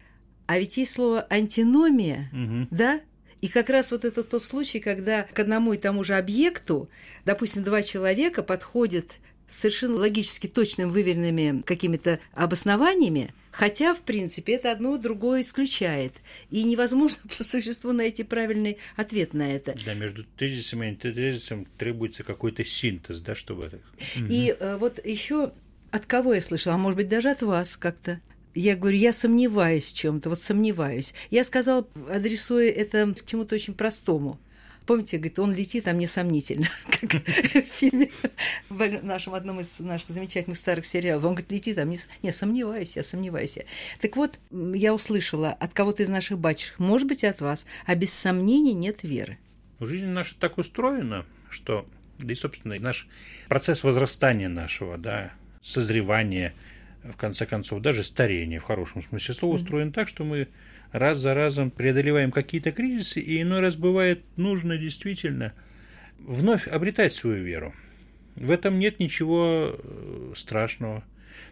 А 0.46 0.56
ведь 0.56 0.76
есть 0.76 0.92
слово 0.92 1.26
антиномия, 1.28 2.30
угу. 2.32 2.68
да? 2.70 3.00
И 3.40 3.48
как 3.48 3.70
раз 3.70 3.90
вот 3.90 4.04
это 4.04 4.22
тот 4.22 4.40
случай, 4.40 4.78
когда 4.78 5.24
к 5.24 5.36
одному 5.40 5.72
и 5.72 5.78
тому 5.78 6.04
же 6.04 6.14
объекту, 6.14 6.88
допустим, 7.24 7.64
два 7.64 7.82
человека 7.82 8.44
подходят 8.44 9.16
совершенно 9.48 9.96
логически 9.96 10.46
точным, 10.46 10.90
выверенными 10.90 11.62
какими-то 11.62 12.20
обоснованиями, 12.32 13.34
хотя, 13.50 13.94
в 13.94 14.00
принципе, 14.00 14.54
это 14.54 14.70
одно 14.70 14.96
другое 14.98 15.40
исключает. 15.40 16.12
И 16.50 16.62
невозможно 16.62 17.18
по 17.38 17.42
существу 17.42 17.92
найти 17.92 18.22
правильный 18.22 18.78
ответ 18.96 19.32
на 19.32 19.50
это. 19.50 19.74
Да, 19.84 19.94
между 19.94 20.24
тезисом 20.24 20.82
и 20.82 20.88
антитезисом 20.88 21.66
требуется 21.78 22.22
какой-то 22.22 22.64
синтез, 22.64 23.20
да, 23.20 23.34
чтобы... 23.34 23.80
И 24.16 24.54
э, 24.58 24.76
вот 24.76 25.04
еще 25.04 25.52
от 25.90 26.06
кого 26.06 26.34
я 26.34 26.40
слышала, 26.40 26.74
а 26.74 26.78
может 26.78 26.96
быть, 26.96 27.08
даже 27.08 27.30
от 27.30 27.42
вас 27.42 27.76
как-то. 27.76 28.20
Я 28.54 28.76
говорю, 28.76 28.96
я 28.96 29.12
сомневаюсь 29.12 29.84
в 29.84 29.96
чем-то, 29.96 30.30
вот 30.30 30.40
сомневаюсь. 30.40 31.14
Я 31.30 31.44
сказала, 31.44 31.86
адресуя 32.08 32.70
это 32.70 33.12
к 33.14 33.26
чему-то 33.26 33.54
очень 33.54 33.74
простому. 33.74 34.40
Помните, 34.88 35.18
говорит, 35.18 35.38
он 35.38 35.54
летит, 35.54 35.87
а 35.87 35.92
мне 35.92 36.09
сомнительно, 36.09 36.66
как 37.02 37.23
в 37.23 37.61
фильме 37.71 38.09
в 38.71 39.02
нашем, 39.02 39.35
одном 39.35 39.61
из 39.61 39.78
наших 39.80 40.09
замечательных 40.09 40.57
старых 40.57 40.87
сериалов. 40.87 41.25
Он 41.25 41.33
говорит, 41.33 41.52
летит, 41.52 41.76
а 41.76 41.85
мне... 41.85 41.99
Не, 42.23 42.33
сомневаюсь, 42.33 42.97
я 42.97 43.02
сомневаюсь. 43.02 43.59
Так 44.00 44.16
вот, 44.16 44.38
я 44.50 44.95
услышала 44.95 45.50
от 45.50 45.75
кого-то 45.75 46.04
из 46.04 46.09
наших 46.09 46.38
батюшек, 46.38 46.78
может 46.78 47.07
быть, 47.07 47.23
от 47.23 47.42
вас, 47.42 47.66
а 47.85 47.95
без 47.97 48.14
сомнений 48.14 48.73
нет 48.73 49.02
веры. 49.02 49.37
Жизнь 49.78 50.07
наша 50.07 50.35
так 50.40 50.57
устроена, 50.57 51.26
что, 51.50 51.87
да 52.16 52.33
и, 52.33 52.35
собственно, 52.35 52.78
наш 52.78 53.09
процесс 53.50 53.85
возрастания 53.85 54.49
нашего, 54.49 54.97
да, 54.97 55.35
созревания, 55.61 56.54
в 57.04 57.16
конце 57.18 57.45
концов, 57.45 57.83
даже 57.83 58.02
старения, 58.02 58.59
в 58.59 58.64
хорошем 58.64 59.02
смысле 59.02 59.35
слова, 59.35 59.54
устроен 59.57 59.92
так, 59.92 60.09
что 60.09 60.25
мы 60.25 60.49
раз 60.92 61.18
за 61.18 61.35
разом 61.35 61.71
преодолеваем 61.71 62.30
какие-то 62.30 62.73
кризисы, 62.73 63.21
и 63.21 63.42
иной 63.42 63.61
раз 63.61 63.76
бывает 63.76 64.23
нужно 64.37 64.76
действительно 64.78 65.52
вновь 66.18 66.66
обретать 66.68 67.14
свою 67.14 67.42
веру. 67.45 67.75
В 68.37 68.50
этом 68.50 68.78
нет 68.78 69.00
ничего 69.00 69.76
э, 69.76 70.33
страшного. 70.37 71.02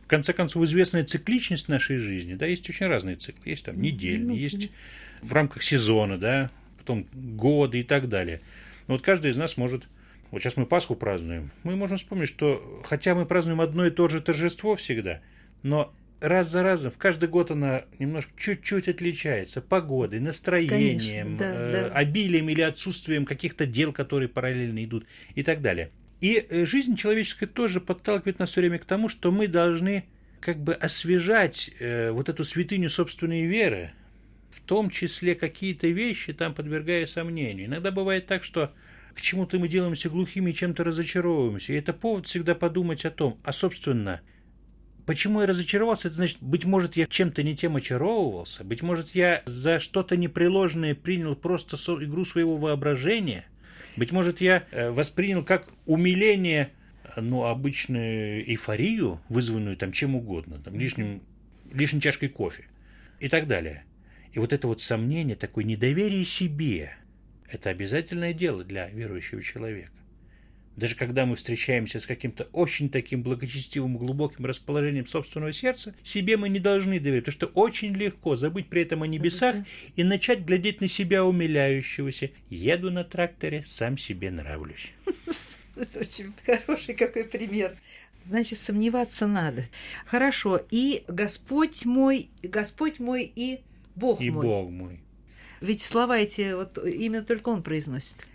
В 0.05 0.07
конце 0.07 0.33
концов, 0.33 0.65
известная 0.65 1.05
цикличность 1.05 1.69
нашей 1.69 1.99
жизни, 1.99 2.35
да, 2.35 2.47
есть 2.47 2.69
очень 2.71 2.87
разные 2.87 3.17
циклы. 3.17 3.43
Есть 3.51 3.65
там 3.65 3.81
недельные, 3.81 4.27
ну, 4.29 4.35
есть 4.35 4.71
в 5.23 5.33
рамках 5.33 5.63
сезона, 5.63 6.17
да, 6.19 6.51
потом 6.79 7.07
годы 7.13 7.81
и 7.81 7.83
так 7.83 8.09
далее. 8.09 8.41
Но 8.87 8.95
вот 8.95 9.03
каждый 9.03 9.33
из 9.33 9.37
нас 9.37 9.57
может 9.57 9.87
вот 10.31 10.43
сейчас 10.43 10.57
мы 10.57 10.67
Пасху 10.67 10.95
празднуем. 10.97 11.51
Мы 11.63 11.77
можем 11.77 11.99
вспомнить, 11.99 12.29
что 12.29 12.83
хотя 12.85 13.15
мы 13.15 13.27
празднуем 13.27 13.61
одно 13.61 13.87
и 13.87 13.91
то 13.91 14.09
же 14.09 14.21
торжество 14.21 14.77
всегда, 14.77 15.21
но 15.63 15.93
раз 16.21 16.51
за 16.51 16.63
разом, 16.63 16.91
в 16.91 16.99
каждый 16.99 17.29
год 17.29 17.51
она 17.51 17.85
немножко 17.99 18.33
чуть-чуть 18.37 18.89
отличается 18.89 19.61
погодой, 19.61 20.21
настроением, 20.21 20.99
Конечно, 20.99 21.37
да, 21.39 21.55
э, 21.55 21.73
да. 21.73 21.95
обилием 21.95 22.49
или 22.49 22.61
отсутствием 22.61 23.25
каких-то 23.25 23.67
дел, 23.67 23.93
которые 23.93 24.29
параллельно 24.29 24.85
идут 24.85 25.07
и 25.35 25.43
так 25.43 25.61
далее. 25.61 25.91
И 26.21 26.45
э, 26.49 26.65
жизнь 26.65 26.97
человеческая 26.97 27.47
тоже 27.47 27.81
подталкивает 27.81 28.39
нас 28.39 28.51
все 28.51 28.61
время 28.61 28.79
к 28.79 28.85
тому, 28.85 29.09
что 29.09 29.31
мы 29.31 29.49
должны 29.49 30.05
как 30.41 30.59
бы 30.59 30.75
освежать 30.75 31.71
э, 31.79 32.11
вот 32.11 32.29
эту 32.29 32.45
святыню 32.45 32.89
собственной 32.89 33.45
веры, 33.47 33.93
в 34.51 34.61
том 34.61 34.91
числе 34.91 35.35
какие-то 35.35 35.87
вещи 35.89 36.33
там 36.33 36.55
подвергая 36.55 37.07
сомнению. 37.07 37.67
Иногда 37.67 37.91
бывает 37.91 38.27
так, 38.27 38.43
что 38.43 38.73
к 39.15 39.21
чему-то 39.21 39.59
мы 39.59 39.69
делаемся 39.69 40.09
глухими 40.09 40.51
и 40.51 40.55
чем-то 40.55 40.85
разочаровываемся. 40.85 41.73
И 41.73 41.77
это 41.77 41.93
повод 41.93 42.27
всегда 42.27 42.55
подумать 42.55 43.05
о 43.05 43.11
том, 43.11 43.39
а 43.45 43.53
собственно– 43.53 44.23
Почему 45.07 45.41
я 45.41 45.47
разочаровался? 45.47 46.09
Это 46.09 46.17
значит, 46.17 46.39
быть 46.41 46.65
может, 46.65 46.97
я 46.97 47.07
чем-то 47.07 47.45
не 47.45 47.57
тем 47.57 47.77
очаровывался, 47.77 48.65
быть 48.65 48.83
может, 48.83 49.15
я 49.15 49.43
за 49.47 49.79
что-то 49.79 50.17
непреложное 50.17 50.97
принял 50.97 51.37
просто 51.37 51.77
игру 51.77 52.25
своего 52.25 52.57
воображения, 52.57 53.47
быть 53.97 54.11
может, 54.11 54.41
я 54.41 54.65
э, 54.73 54.91
воспринял 54.91 55.45
как 55.45 55.69
умиление, 55.87 56.71
ну, 57.17 57.45
обычную 57.45 58.51
эйфорию, 58.51 59.21
вызванную 59.29 59.77
там 59.77 59.93
чем 59.93 60.17
угодно, 60.17 60.59
там, 60.59 60.79
лишним, 60.79 61.23
лишней 61.73 62.01
чашкой 62.01 62.29
кофе 62.29 62.65
и 63.21 63.29
так 63.29 63.47
далее. 63.47 63.85
И 64.33 64.41
вот 64.41 64.53
это 64.53 64.67
вот 64.67 64.83
сомнение, 64.83 65.37
такое 65.37 65.65
недоверие 65.65 66.25
себе, 66.25 66.97
это 67.49 67.71
обязательное 67.71 68.35
дело 68.35 68.65
для 68.65 68.89
верующего 68.89 69.41
человека. 69.41 69.93
Даже 70.77 70.95
когда 70.95 71.25
мы 71.25 71.37
встречаемся 71.37 72.01
с 72.01 72.07
каким-то 72.07 72.49
очень 72.53 72.91
таким 72.91 73.23
благочестивым, 73.23 73.97
глубоким 73.97 74.45
расположением 74.45 75.07
собственного 75.07 75.53
сердца, 75.53 75.95
себе 76.03 76.37
мы 76.37 76.51
не 76.51 76.59
должны 76.59 77.01
доверять, 77.01 77.25
потому 77.25 77.33
что 77.33 77.47
очень 77.47 77.95
легко 77.95 78.37
забыть 78.37 78.69
при 78.69 78.83
этом 78.83 79.03
о 79.03 79.07
небесах 79.07 79.57
и 79.97 80.05
начать 80.05 80.41
глядеть 80.41 80.83
на 80.83 80.89
себя 80.89 81.25
умиляющегося. 81.25 82.31
Еду 82.51 82.91
на 82.91 83.05
тракторе, 83.05 83.65
сам 83.67 83.97
себе 83.97 84.31
нравлюсь. 84.31 84.93
Это 85.77 86.01
очень 86.01 86.35
хороший 86.45 86.95
какой 86.95 87.25
пример. 87.25 87.77
Значит, 88.29 88.59
сомневаться 88.59 89.27
надо. 89.27 89.65
Хорошо. 90.05 90.61
И 90.71 91.05
Господь 91.09 91.87
мой, 91.87 92.29
Господь 92.43 92.99
мой 92.99 93.33
и 93.35 93.61
Бог 93.95 94.21
и 94.21 94.31
мой. 94.31 94.45
И 94.45 94.49
Бог 94.49 94.71
мой. 94.71 95.01
Ведь 95.61 95.81
слова 95.81 96.19
эти, 96.19 96.53
вот 96.53 96.77
именно 96.85 97.25
только 97.25 97.49
он 97.49 97.63
произносит. 97.63 98.27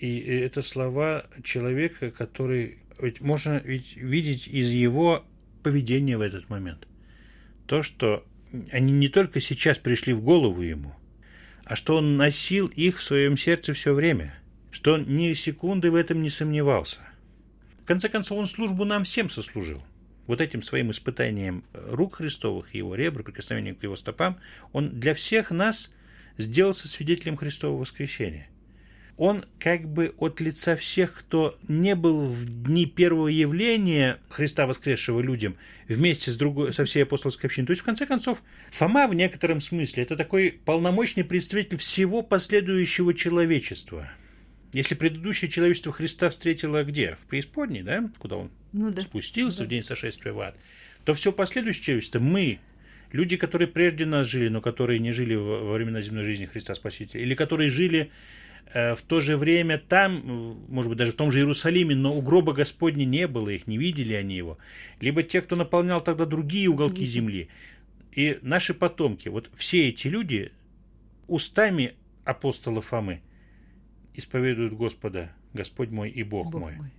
И 0.00 0.18
это 0.18 0.62
слова 0.62 1.26
человека, 1.42 2.10
который 2.10 2.78
ведь 3.00 3.20
можно 3.20 3.60
ведь 3.64 3.96
видеть 3.96 4.46
из 4.46 4.70
его 4.70 5.24
поведения 5.62 6.16
в 6.16 6.20
этот 6.20 6.48
момент. 6.48 6.86
То, 7.66 7.82
что 7.82 8.24
они 8.70 8.92
не 8.92 9.08
только 9.08 9.40
сейчас 9.40 9.78
пришли 9.78 10.12
в 10.12 10.22
голову 10.22 10.62
ему, 10.62 10.94
а 11.64 11.76
что 11.76 11.96
он 11.96 12.16
носил 12.16 12.68
их 12.68 12.98
в 12.98 13.02
своем 13.02 13.36
сердце 13.36 13.72
все 13.72 13.92
время, 13.92 14.38
что 14.70 14.94
он 14.94 15.04
ни 15.16 15.32
секунды 15.32 15.90
в 15.90 15.94
этом 15.94 16.22
не 16.22 16.30
сомневался. 16.30 17.00
В 17.82 17.86
конце 17.86 18.08
концов, 18.08 18.38
он 18.38 18.46
службу 18.46 18.84
нам 18.84 19.04
всем 19.04 19.30
сослужил. 19.30 19.82
Вот 20.26 20.40
этим 20.40 20.62
своим 20.62 20.90
испытанием 20.90 21.64
рук 21.72 22.16
Христовых, 22.16 22.74
его 22.74 22.94
ребра, 22.94 23.22
прикосновением 23.22 23.76
к 23.76 23.82
его 23.82 23.96
стопам, 23.96 24.38
он 24.72 24.88
для 24.90 25.14
всех 25.14 25.50
нас 25.50 25.90
сделался 26.36 26.88
свидетелем 26.88 27.36
Христового 27.36 27.80
воскресения 27.80 28.48
он 29.16 29.44
как 29.58 29.88
бы 29.88 30.14
от 30.18 30.40
лица 30.40 30.76
всех, 30.76 31.14
кто 31.14 31.58
не 31.68 31.94
был 31.94 32.26
в 32.26 32.64
дни 32.64 32.84
первого 32.84 33.28
явления 33.28 34.18
Христа 34.28 34.66
воскресшего 34.66 35.20
людям 35.20 35.56
вместе 35.88 36.30
с 36.30 36.36
другой, 36.36 36.72
со 36.72 36.84
всей 36.84 37.04
апостольской 37.04 37.48
общиной. 37.48 37.66
То 37.66 37.72
есть, 37.72 37.82
в 37.82 37.86
конце 37.86 38.06
концов, 38.06 38.42
Фома 38.72 39.08
в 39.08 39.14
некотором 39.14 39.60
смысле 39.60 40.02
это 40.02 40.16
такой 40.16 40.60
полномочный 40.64 41.24
представитель 41.24 41.78
всего 41.78 42.22
последующего 42.22 43.14
человечества. 43.14 44.10
Если 44.72 44.94
предыдущее 44.94 45.50
человечество 45.50 45.92
Христа 45.92 46.28
встретило 46.28 46.84
где? 46.84 47.16
В 47.22 47.26
преисподней, 47.26 47.82
да? 47.82 48.10
Куда 48.18 48.36
он 48.36 48.50
ну, 48.72 48.90
да. 48.90 49.00
спустился 49.00 49.60
да. 49.60 49.64
в 49.64 49.68
день 49.68 49.82
сошествия 49.82 50.34
в 50.34 50.40
ад. 50.40 50.56
То 51.04 51.14
все 51.14 51.32
последующее 51.32 51.84
человечество, 51.84 52.18
мы, 52.18 52.58
люди, 53.12 53.38
которые 53.38 53.68
прежде 53.68 54.04
нас 54.04 54.26
жили, 54.26 54.48
но 54.48 54.60
которые 54.60 54.98
не 54.98 55.12
жили 55.12 55.34
во 55.34 55.72
времена 55.72 56.02
земной 56.02 56.24
жизни 56.24 56.44
Христа 56.44 56.74
Спасителя, 56.74 57.22
или 57.22 57.34
которые 57.34 57.70
жили 57.70 58.10
в 58.72 58.98
то 59.06 59.20
же 59.20 59.36
время 59.36 59.78
там, 59.78 60.64
может 60.68 60.90
быть, 60.90 60.98
даже 60.98 61.12
в 61.12 61.16
том 61.16 61.30
же 61.30 61.38
Иерусалиме, 61.38 61.94
но 61.94 62.16
у 62.16 62.20
гроба 62.20 62.52
Господня 62.52 63.04
не 63.04 63.26
было, 63.26 63.48
их 63.50 63.66
не 63.66 63.78
видели 63.78 64.12
они 64.12 64.36
его. 64.36 64.58
Либо 65.00 65.22
те, 65.22 65.40
кто 65.40 65.56
наполнял 65.56 66.00
тогда 66.00 66.26
другие 66.26 66.68
уголки 66.68 67.06
земли. 67.06 67.48
И 68.12 68.38
наши 68.42 68.74
потомки, 68.74 69.28
вот 69.28 69.50
все 69.54 69.88
эти 69.88 70.08
люди 70.08 70.52
устами 71.28 71.94
апостола 72.24 72.80
Фомы 72.80 73.22
исповедуют 74.14 74.74
Господа, 74.74 75.32
Господь 75.52 75.90
мой 75.90 76.10
и 76.10 76.22
Бог, 76.22 76.50
Бог 76.50 76.60
мой. 76.60 76.76
мой. 76.76 76.90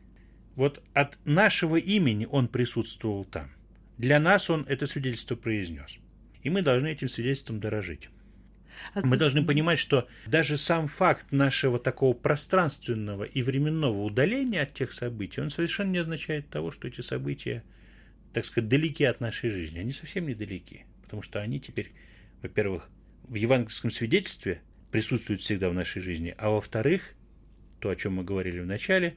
Вот 0.55 0.81
от 0.93 1.17
нашего 1.25 1.75
имени 1.75 2.27
он 2.29 2.47
присутствовал 2.47 3.25
там. 3.25 3.51
Для 3.97 4.19
нас 4.19 4.49
он 4.49 4.65
это 4.67 4.87
свидетельство 4.87 5.35
произнес. 5.35 5.97
И 6.43 6.49
мы 6.49 6.61
должны 6.61 6.87
этим 6.87 7.07
свидетельством 7.07 7.59
дорожить. 7.59 8.09
Мы 8.95 9.17
должны 9.17 9.45
понимать, 9.45 9.79
что 9.79 10.07
даже 10.25 10.57
сам 10.57 10.87
факт 10.87 11.31
нашего 11.31 11.79
такого 11.79 12.13
пространственного 12.13 13.23
и 13.23 13.41
временного 13.41 14.03
удаления 14.03 14.61
от 14.63 14.73
тех 14.73 14.91
событий, 14.91 15.41
он 15.41 15.49
совершенно 15.49 15.91
не 15.91 15.99
означает 15.99 16.49
того, 16.49 16.71
что 16.71 16.87
эти 16.87 17.01
события, 17.01 17.63
так 18.33 18.45
сказать, 18.45 18.69
далеки 18.69 19.03
от 19.03 19.19
нашей 19.19 19.49
жизни. 19.49 19.79
Они 19.79 19.91
совсем 19.91 20.27
недалеки, 20.27 20.85
потому 21.03 21.21
что 21.21 21.41
они 21.41 21.59
теперь, 21.59 21.91
во-первых, 22.41 22.89
в 23.23 23.35
евангельском 23.35 23.91
свидетельстве 23.91 24.61
присутствуют 24.91 25.41
всегда 25.41 25.69
в 25.69 25.73
нашей 25.73 26.01
жизни, 26.01 26.33
а 26.37 26.49
во-вторых, 26.49 27.13
то, 27.79 27.89
о 27.89 27.95
чем 27.95 28.13
мы 28.15 28.23
говорили 28.23 28.59
в 28.59 28.65
начале, 28.65 29.15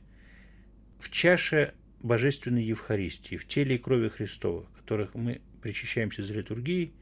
в 0.99 1.11
чаше 1.11 1.75
Божественной 2.02 2.64
Евхаристии, 2.64 3.37
в 3.37 3.47
теле 3.47 3.76
и 3.76 3.79
крови 3.79 4.09
Христова, 4.09 4.67
которых 4.76 5.14
мы 5.14 5.40
причащаемся 5.62 6.23
за 6.23 6.35
литургией, 6.35 6.93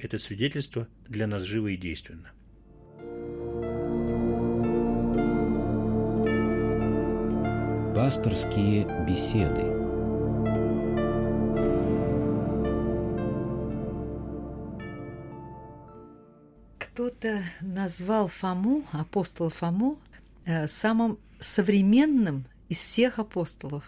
это 0.00 0.18
свидетельство 0.18 0.88
для 1.08 1.26
нас 1.26 1.42
живо 1.44 1.68
и 1.68 1.76
действенно. 1.76 2.32
Пасторские 7.94 8.84
беседы. 9.08 9.62
Кто-то 16.78 17.42
назвал 17.60 18.28
Фому, 18.28 18.84
апостола 18.92 19.50
Фому, 19.50 19.98
э, 20.46 20.66
самым 20.66 21.18
современным 21.38 22.44
из 22.68 22.82
всех 22.82 23.18
апостолов 23.18 23.84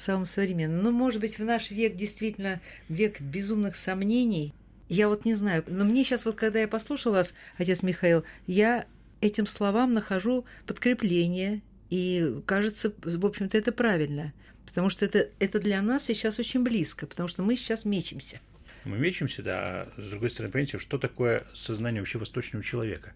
самым 0.00 0.26
современным. 0.26 0.82
Ну, 0.82 0.90
может 0.92 1.20
быть, 1.20 1.38
в 1.38 1.44
наш 1.44 1.70
век 1.70 1.94
действительно 1.94 2.60
век 2.88 3.20
безумных 3.20 3.76
сомнений, 3.76 4.54
я 4.90 5.08
вот 5.08 5.24
не 5.24 5.34
знаю, 5.34 5.64
но 5.68 5.84
мне 5.84 6.02
сейчас 6.02 6.26
вот, 6.26 6.34
когда 6.34 6.60
я 6.60 6.66
послушал 6.66 7.12
вас, 7.12 7.32
отец 7.56 7.84
Михаил, 7.84 8.24
я 8.48 8.86
этим 9.20 9.46
словам 9.46 9.94
нахожу 9.94 10.44
подкрепление, 10.66 11.62
и 11.90 12.40
кажется, 12.44 12.92
в 13.02 13.24
общем-то, 13.24 13.56
это 13.56 13.70
правильно, 13.70 14.32
потому 14.66 14.90
что 14.90 15.04
это, 15.04 15.28
это 15.38 15.60
для 15.60 15.80
нас 15.80 16.04
сейчас 16.04 16.40
очень 16.40 16.64
близко, 16.64 17.06
потому 17.06 17.28
что 17.28 17.44
мы 17.44 17.54
сейчас 17.54 17.84
мечемся. 17.84 18.40
Мы 18.84 18.98
мечемся, 18.98 19.42
да, 19.44 19.58
а 19.60 19.92
с 19.96 20.10
другой 20.10 20.28
стороны, 20.28 20.50
понимаете, 20.52 20.78
что 20.78 20.98
такое 20.98 21.44
сознание 21.54 22.02
вообще 22.02 22.18
восточного 22.18 22.64
человека? 22.64 23.12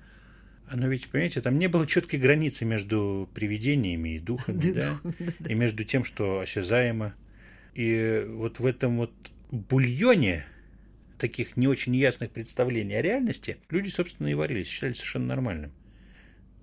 Оно 0.68 0.86
ведь, 0.86 1.08
понимаете, 1.08 1.40
там 1.40 1.58
не 1.58 1.66
было 1.66 1.88
четкой 1.88 2.20
границы 2.20 2.64
между 2.64 3.28
привидениями 3.34 4.16
и 4.16 4.18
духами, 4.20 4.72
да, 4.72 5.00
и 5.48 5.54
между 5.54 5.82
тем, 5.82 6.04
что 6.04 6.38
осязаемо. 6.38 7.14
И 7.74 8.24
вот 8.28 8.60
в 8.60 8.66
этом 8.66 8.98
вот 8.98 9.12
бульоне 9.50 10.46
таких 11.24 11.56
не 11.56 11.66
очень 11.66 11.96
ясных 11.96 12.30
представлений 12.32 12.96
о 12.96 13.00
реальности, 13.00 13.56
люди, 13.70 13.88
собственно, 13.88 14.28
и 14.28 14.34
варились, 14.34 14.66
считали 14.66 14.92
совершенно 14.92 15.28
нормальным. 15.28 15.72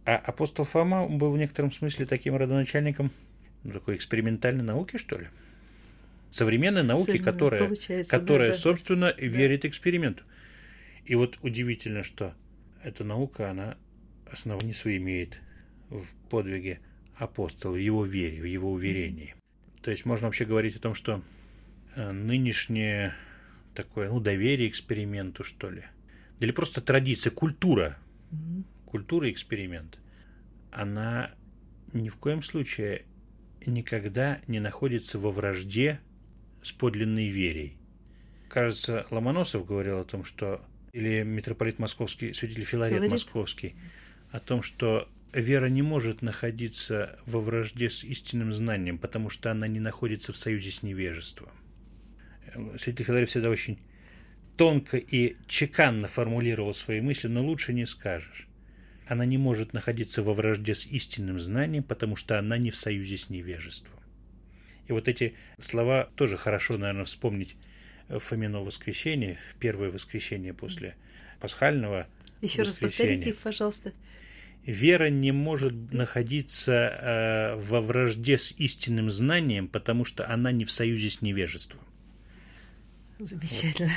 А 0.06 0.17
апостол 0.17 0.65
Фома 0.65 1.08
был 1.08 1.32
в 1.32 1.38
некотором 1.39 1.71
смысле 1.71 2.06
таким 2.06 2.36
родоначальником 2.36 3.10
ну, 3.63 3.71
такой 3.71 3.95
экспериментальной 3.95 4.63
науки, 4.63 4.97
что 4.97 5.17
ли? 5.17 5.30
Современной 6.30 6.84
науки, 6.84 7.17
которая, 7.17 7.71
которая 8.08 8.50
да, 8.50 8.54
собственно, 8.54 9.15
да. 9.17 9.26
верит 9.26 9.65
эксперименту. 9.65 10.24
И 11.06 11.15
вот 11.15 11.39
удивительно, 11.41 12.04
что 12.04 12.36
эта 12.84 13.04
наука, 13.04 13.50
она 13.50 13.78
основание 14.30 14.76
свое 14.76 14.97
имеет 14.97 15.39
в 15.89 16.06
подвиге 16.30 16.82
апостола, 17.15 17.74
в 17.74 17.80
его 17.80 18.06
вере, 18.06 18.39
в 18.39 18.45
его 18.45 18.71
уверении. 18.71 19.34
То 19.82 19.89
есть 19.89 20.06
можно 20.06 20.28
вообще 20.28 20.45
говорить 20.45 20.76
о 20.76 20.80
том, 20.80 20.93
что 20.93 21.24
э, 21.95 22.12
нынешнее 22.12 23.15
такое, 23.74 24.10
ну, 24.10 24.20
доверие 24.20 24.70
эксперименту, 24.70 25.44
что 25.44 25.70
ли. 25.70 25.84
Или 26.40 26.52
просто 26.52 26.82
традиция, 26.82 27.32
культура. 27.32 27.98
Mm-hmm. 28.32 28.64
Культура 28.86 29.30
эксперимент. 29.30 30.00
Она 30.72 31.32
ни 31.94 32.10
в 32.10 32.16
коем 32.16 32.44
случае 32.44 33.06
никогда 33.66 34.42
не 34.48 34.60
находится 34.60 35.20
во 35.20 35.32
вражде 35.32 36.00
с 36.64 36.72
подлинной 36.72 37.28
верой. 37.28 37.78
Кажется, 38.50 39.06
Ломоносов 39.12 39.66
говорил 39.66 40.00
о 40.00 40.04
том, 40.04 40.26
что 40.26 40.62
или 40.94 41.24
митрополит 41.24 41.80
Московский, 41.80 42.34
святитель 42.34 42.66
Филарет, 42.66 42.96
Филарет 42.96 43.12
Московский, 43.12 43.76
о 44.32 44.40
том, 44.40 44.62
что 44.62 45.08
вера 45.34 45.68
не 45.68 45.82
может 45.82 46.22
находиться 46.22 47.20
во 47.26 47.40
вражде 47.40 47.90
с 47.90 48.04
истинным 48.04 48.54
знанием, 48.54 48.98
потому 48.98 49.30
что 49.30 49.52
она 49.52 49.68
не 49.68 49.80
находится 49.80 50.34
в 50.34 50.38
союзе 50.38 50.72
с 50.72 50.84
невежеством. 50.84 51.50
Святитель 52.78 53.06
Филарет 53.06 53.30
всегда 53.30 53.50
очень 53.50 53.80
тонко 54.58 54.98
и 54.98 55.36
чеканно 55.48 56.08
формулировал 56.08 56.74
свои 56.74 57.02
мысли, 57.02 57.28
но 57.28 57.44
лучше 57.44 57.74
не 57.74 57.86
скажешь. 57.86 58.48
Она 59.08 59.26
не 59.26 59.38
может 59.38 59.74
находиться 59.74 60.24
во 60.24 60.34
вражде 60.34 60.76
с 60.76 60.86
истинным 60.86 61.40
знанием, 61.40 61.84
потому 61.84 62.16
что 62.16 62.38
она 62.38 62.58
не 62.58 62.72
в 62.72 62.76
союзе 62.76 63.18
с 63.18 63.30
невежеством. 63.30 64.00
И 64.88 64.94
вот 64.94 65.08
эти 65.08 65.34
слова 65.60 66.10
тоже 66.16 66.38
хорошо, 66.38 66.78
наверное, 66.78 67.06
вспомнить 67.06 67.56
в 68.08 68.20
Фомино 68.20 68.62
воскресенье, 68.62 69.38
в 69.52 69.60
первое 69.60 69.90
воскресенье 69.90 70.54
после 70.54 70.96
пасхального 71.40 72.08
Еще 72.42 72.64
раз 72.64 72.78
повторите 72.78 73.30
их, 73.32 73.38
пожалуйста. 73.38 73.94
Вера 74.66 75.10
не 75.10 75.32
может 75.32 75.74
находиться 75.92 76.72
э, 76.72 77.56
во 77.56 77.82
вражде 77.82 78.38
с 78.38 78.52
истинным 78.52 79.10
знанием, 79.10 79.68
потому 79.68 80.06
что 80.06 80.30
она 80.30 80.52
не 80.52 80.66
в 80.66 80.72
союзе 80.72 81.10
с 81.10 81.22
невежеством. 81.22 81.82
Замечательно. 83.24 83.92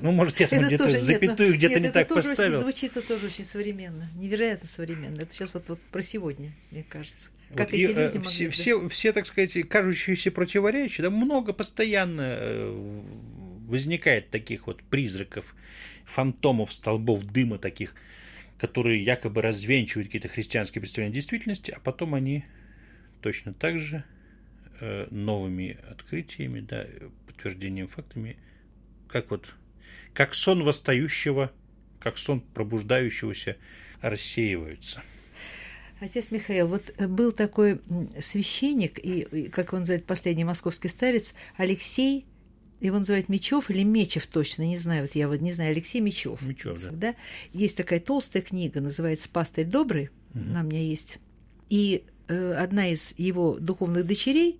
Ну, 0.00 0.12
может, 0.12 0.40
я 0.40 0.48
там 0.48 0.66
где-то 0.66 0.84
тоже, 0.84 0.98
запятую 0.98 1.54
где-то 1.54 1.80
не 1.80 1.90
так 1.90 2.08
поставил. 2.08 2.58
Звучит 2.58 2.96
это 2.96 3.06
тоже 3.06 3.26
очень 3.26 3.44
современно, 3.44 4.08
невероятно 4.16 4.66
современно. 4.66 5.20
Это 5.20 5.32
сейчас 5.32 5.52
вот, 5.52 5.68
вот 5.68 5.80
про 5.92 6.02
сегодня, 6.02 6.52
мне 6.70 6.82
кажется. 6.82 7.30
Как 7.54 7.70
вот 7.70 7.74
эти 7.74 7.82
и, 7.82 7.86
люди 7.88 8.16
могли 8.16 8.30
все, 8.30 8.48
все, 8.48 8.88
все, 8.88 9.12
так 9.12 9.26
сказать, 9.26 9.52
кажущиеся 9.68 10.30
противоречия, 10.30 11.02
да, 11.02 11.10
много 11.10 11.52
постоянно 11.52 12.36
э, 12.38 13.02
возникает 13.66 14.30
таких 14.30 14.66
вот 14.66 14.82
призраков, 14.84 15.54
фантомов, 16.06 16.72
столбов 16.72 17.24
дыма 17.24 17.58
таких, 17.58 17.94
которые 18.58 19.04
якобы 19.04 19.42
развенчивают 19.42 20.08
какие-то 20.08 20.28
христианские 20.28 20.80
представления 20.80 21.14
действительности, 21.14 21.70
а 21.70 21.80
потом 21.80 22.14
они 22.14 22.44
точно 23.20 23.52
так 23.52 23.78
же 23.78 24.04
э, 24.80 25.06
новыми 25.10 25.76
открытиями, 25.90 26.60
да, 26.60 26.86
подтверждением 27.26 27.88
фактами 27.88 28.36
как 29.10 29.30
вот, 29.30 29.54
как 30.12 30.34
сон 30.34 30.64
восстающего, 30.64 31.52
как 31.98 32.18
сон 32.18 32.40
пробуждающегося 32.40 33.56
рассеиваются. 34.00 35.02
Отец 36.00 36.30
Михаил, 36.30 36.68
вот 36.68 36.96
был 36.98 37.32
такой 37.32 37.80
священник, 38.18 38.98
и, 38.98 39.50
как 39.50 39.74
он 39.74 39.80
называет, 39.80 40.06
последний 40.06 40.44
московский 40.44 40.88
старец, 40.88 41.34
Алексей 41.58 42.24
его 42.80 42.96
называют 42.96 43.28
Мечев 43.28 43.68
или 43.68 43.82
Мечев 43.82 44.26
точно, 44.26 44.62
не 44.62 44.78
знаю, 44.78 45.02
вот 45.02 45.14
я 45.14 45.28
вот 45.28 45.42
не 45.42 45.52
знаю, 45.52 45.72
Алексей 45.72 46.00
Мечев. 46.00 46.40
Мечев, 46.40 46.82
да. 46.82 46.90
да. 46.92 47.14
Есть 47.52 47.76
такая 47.76 48.00
толстая 48.00 48.42
книга, 48.42 48.80
называется 48.80 49.28
«Пастырь 49.28 49.66
добрый», 49.66 50.08
угу. 50.34 50.42
она 50.48 50.62
у 50.62 50.64
меня 50.64 50.80
есть. 50.80 51.18
И 51.68 52.04
э, 52.28 52.52
одна 52.54 52.88
из 52.88 53.14
его 53.18 53.58
духовных 53.58 54.06
дочерей 54.06 54.58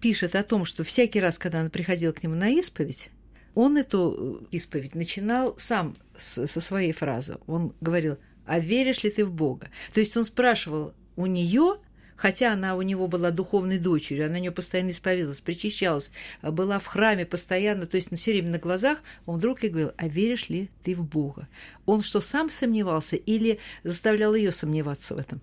пишет 0.00 0.36
о 0.36 0.44
том, 0.44 0.64
что 0.64 0.84
всякий 0.84 1.18
раз, 1.18 1.38
когда 1.38 1.60
она 1.60 1.70
приходила 1.70 2.12
к 2.12 2.22
нему 2.22 2.36
на 2.36 2.50
исповедь, 2.50 3.10
он 3.58 3.76
эту 3.76 4.38
э, 4.40 4.44
исповедь 4.52 4.94
начинал 4.94 5.56
сам 5.58 5.96
со 6.14 6.46
своей 6.46 6.92
фразы. 6.92 7.38
Он 7.48 7.74
говорил, 7.80 8.16
а 8.46 8.60
веришь 8.60 9.02
ли 9.02 9.10
ты 9.10 9.24
в 9.24 9.32
Бога? 9.32 9.68
То 9.92 9.98
есть 9.98 10.16
он 10.16 10.22
спрашивал 10.22 10.94
у 11.16 11.26
нее, 11.26 11.78
хотя 12.14 12.52
она 12.52 12.76
у 12.76 12.82
него 12.82 13.08
была 13.08 13.32
духовной 13.32 13.78
дочерью, 13.78 14.26
она 14.26 14.36
у 14.36 14.40
нее 14.42 14.52
постоянно 14.52 14.90
исповедовалась, 14.90 15.40
причащалась, 15.40 16.12
была 16.40 16.78
в 16.78 16.86
храме 16.86 17.26
постоянно, 17.26 17.86
то 17.86 17.96
есть 17.96 18.12
ну, 18.12 18.16
все 18.16 18.30
время 18.30 18.50
на 18.50 18.58
глазах, 18.58 19.02
он 19.26 19.38
вдруг 19.38 19.64
ей 19.64 19.70
говорил, 19.70 19.92
а 19.96 20.06
веришь 20.06 20.48
ли 20.48 20.70
ты 20.84 20.94
в 20.94 21.04
Бога? 21.04 21.48
Он 21.84 22.00
что, 22.00 22.20
сам 22.20 22.50
сомневался 22.50 23.16
или 23.16 23.58
заставлял 23.82 24.36
ее 24.36 24.52
сомневаться 24.52 25.16
в 25.16 25.18
этом? 25.18 25.40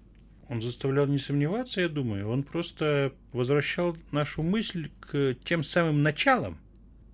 Он 0.47 0.61
заставлял 0.61 1.05
не 1.05 1.17
сомневаться, 1.17 1.81
я 1.81 1.89
думаю. 1.89 2.29
Он 2.29 2.43
просто 2.43 3.11
возвращал 3.33 3.97
нашу 4.13 4.41
мысль 4.41 4.89
к 5.01 5.35
тем 5.43 5.65
самым 5.65 6.01
началам, 6.01 6.59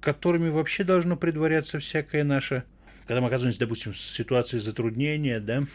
которыми 0.02 0.50
вообще 0.50 0.84
должно 0.84 1.16
предваряться 1.16 1.80
всякое 1.80 2.24
наше... 2.24 2.64
Когда 3.08 3.22
мы 3.22 3.28
оказываемся, 3.28 3.60
допустим, 3.60 3.94
в 3.94 3.98
ситуации 3.98 4.58
затруднения, 4.58 5.40
да, 5.40 5.66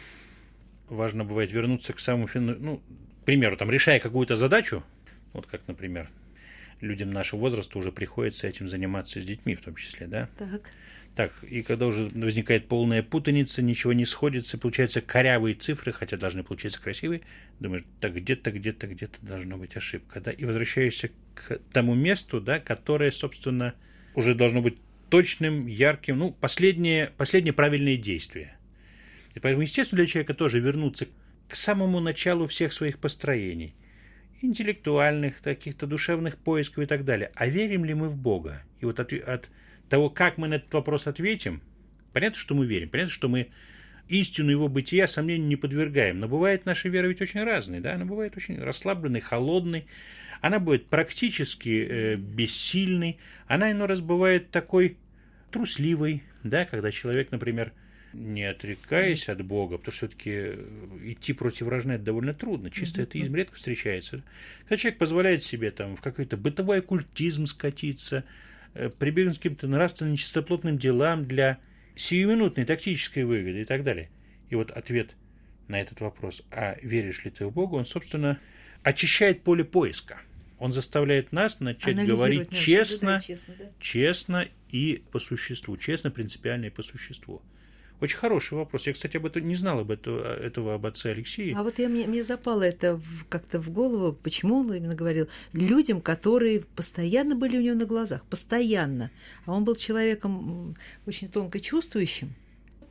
важно 0.89 1.25
бывает 1.25 1.53
вернуться 1.53 1.93
к 1.93 2.01
самому 2.01 2.29
фину... 2.29 2.57
Ну, 2.59 2.83
к 3.23 3.25
примеру, 3.25 3.57
там, 3.57 3.71
решая 3.71 3.99
какую-то 3.99 4.37
задачу, 4.37 4.85
вот 5.33 5.47
как, 5.47 5.67
например, 5.67 6.09
людям 6.81 7.11
нашего 7.11 7.41
возраста 7.41 7.79
уже 7.79 7.93
приходится 7.93 8.47
этим 8.47 8.69
заниматься 8.69 9.21
с 9.21 9.25
детьми 9.25 9.55
в 9.55 9.63
том 9.63 9.75
числе, 9.77 10.07
да? 10.07 10.29
Так. 10.39 10.71
Так, 11.17 11.33
и 11.43 11.63
когда 11.63 11.87
уже 11.87 12.09
возникает 12.09 12.69
полная 12.69 13.03
путаница, 13.03 13.63
ничего 13.63 13.95
не 13.95 14.05
сходится, 14.05 14.59
получаются 14.59 15.01
корявые 15.01 15.55
цифры, 15.55 15.91
хотя 15.91 16.19
должны 16.19 16.45
получиться 16.45 16.81
красивые, 16.81 17.23
думаешь, 17.59 17.85
так 18.01 18.15
где-то, 18.15 18.53
где-то, 18.53 18.87
где-то 18.87 19.17
должна 19.23 19.57
быть 19.57 19.77
ошибка, 19.77 20.21
да, 20.21 20.31
и 20.31 20.45
возвращаешься 20.45 21.11
к 21.35 21.59
тому 21.73 21.95
месту, 21.95 22.39
да, 22.41 22.61
которое, 22.61 23.11
собственно, 23.11 23.75
уже 24.17 24.35
должно 24.35 24.63
быть 24.63 24.79
точным, 25.09 25.67
ярким, 25.67 26.19
ну, 26.19 26.33
последнее, 26.33 27.13
последнее 27.17 27.53
правильное 27.53 27.97
действие. 27.97 28.57
И 29.35 29.39
поэтому, 29.39 29.63
естественно, 29.63 29.99
для 29.99 30.07
человека 30.07 30.35
тоже 30.35 30.59
вернуться 30.59 31.07
к 31.49 31.55
самому 31.55 32.01
началу 32.01 32.49
всех 32.49 32.73
своих 32.73 32.99
построений, 32.99 33.75
интеллектуальных, 34.43 35.41
каких-то 35.41 35.87
душевных 35.87 36.39
поисков 36.39 36.83
и 36.83 36.87
так 36.87 37.05
далее. 37.05 37.31
А 37.35 37.47
верим 37.47 37.85
ли 37.85 37.95
мы 37.95 38.09
в 38.09 38.19
Бога? 38.19 38.63
И 38.81 38.87
вот 38.87 38.99
от, 38.99 39.13
от 39.13 39.49
того, 39.89 40.11
как 40.11 40.39
мы 40.39 40.49
на 40.49 40.55
этот 40.55 40.73
вопрос 40.75 41.07
ответим, 41.07 41.63
понятно, 42.13 42.39
что 42.39 42.55
мы 42.55 42.67
верим, 42.67 42.89
понятно, 42.89 43.13
что 43.13 43.29
мы 43.29 43.49
истину 44.09 44.51
его 44.51 44.69
бытия 44.69 45.09
сомнению 45.09 45.49
не 45.49 45.57
подвергаем. 45.57 46.21
Но 46.21 46.29
бывает 46.29 46.67
наша 46.67 46.89
вера 46.89 47.07
ведь 47.07 47.21
очень 47.21 47.43
разной, 47.43 47.81
да, 47.81 47.95
она 47.95 48.05
бывает 48.05 48.37
очень 48.37 48.59
расслабленной, 48.59 49.21
холодной, 49.21 49.87
она 50.41 50.59
бывает 50.59 50.87
практически 50.87 51.87
э, 51.89 52.17
бессильной, 52.17 53.19
она 53.47 53.73
иной 53.73 53.89
раз 53.89 54.01
бывает 54.01 54.51
такой 54.51 54.97
трусливой, 55.51 56.23
да, 56.43 56.65
когда 56.65 56.91
человек, 56.91 57.31
например, 57.31 57.73
не 58.13 58.45
отрекаясь 58.45 59.29
от 59.29 59.43
Бога, 59.43 59.79
потому 59.79 59.95
что 59.95 60.07
все-таки 60.07 60.31
э, 60.33 60.89
идти 61.05 61.33
против 61.33 61.69
рожна 61.69 61.93
это 61.93 62.05
довольно 62.05 62.35
трудно, 62.35 62.71
чисто 62.71 63.03
это 63.03 63.19
изм 63.19 63.35
редко 63.35 63.57
встречается. 63.57 64.23
Когда 64.63 64.77
человек 64.77 64.99
позволяет 64.99 65.43
себе 65.43 65.71
там 65.71 65.97
в 65.97 66.01
какой-то 66.01 66.37
бытовой 66.37 66.79
оккультизм 66.79 67.47
скатиться, 67.47 68.25
Э, 68.79 68.91
прибегнуть 68.91 69.37
к 69.37 69.39
каким-то 69.39 69.69
нравственным 69.69 70.13
нечистоплотным 70.13 70.77
делам 70.77 71.25
для 71.25 71.59
сиюминутной 71.97 72.65
тактической 72.65 73.25
выгоды 73.25 73.63
и 73.63 73.65
так 73.65 73.83
далее. 73.83 74.11
И 74.51 74.55
вот 74.55 74.71
ответ 74.71 75.17
на 75.69 75.81
этот 75.81 76.01
вопрос, 76.01 76.43
а 76.51 76.77
веришь 76.83 77.25
ли 77.25 77.31
ты 77.31 77.47
в 77.47 77.53
Бога, 77.53 77.75
он, 77.75 77.85
собственно, 77.85 78.39
очищает 78.83 79.43
поле 79.43 79.65
поиска. 79.65 80.21
Он 80.59 80.73
заставляет 80.73 81.33
нас 81.33 81.61
начать 81.61 81.97
говорить 82.07 82.51
честно, 82.51 83.21
честно, 83.21 83.55
да. 83.59 83.65
честно 83.79 84.49
и 84.71 85.03
по 85.11 85.19
существу, 85.19 85.77
честно, 85.77 86.11
принципиально 86.11 86.67
и 86.67 86.71
по 86.71 86.83
существу. 86.83 87.43
Очень 88.01 88.19
хороший 88.19 88.55
вопрос. 88.55 88.87
Я, 88.87 88.93
кстати, 88.93 89.17
об 89.17 89.25
этом 89.27 89.47
не 89.49 89.55
знал 89.55 89.81
об 89.81 89.91
этого, 89.91 90.23
этого 90.37 90.75
об 90.75 90.85
отце 90.85 91.13
Алексее. 91.13 91.55
А 91.57 91.63
вот 91.63 91.79
я, 91.79 91.89
мне, 91.89 92.07
мне 92.07 92.23
запало 92.23 92.63
это 92.63 93.01
как-то 93.29 93.59
в 93.59 93.71
голову, 93.71 94.13
почему 94.13 94.57
он 94.57 94.75
именно 94.75 94.95
говорил 94.95 95.29
людям, 95.53 96.01
которые 96.01 96.61
постоянно 96.61 97.37
были 97.37 97.57
у 97.57 97.61
него 97.63 97.75
на 97.75 97.87
глазах, 97.87 98.25
постоянно. 98.27 99.11
А 99.47 99.53
он 99.53 99.65
был 99.65 99.77
человеком 99.77 100.77
очень 101.07 101.29
тонко 101.29 101.59
чувствующим. 101.59 102.35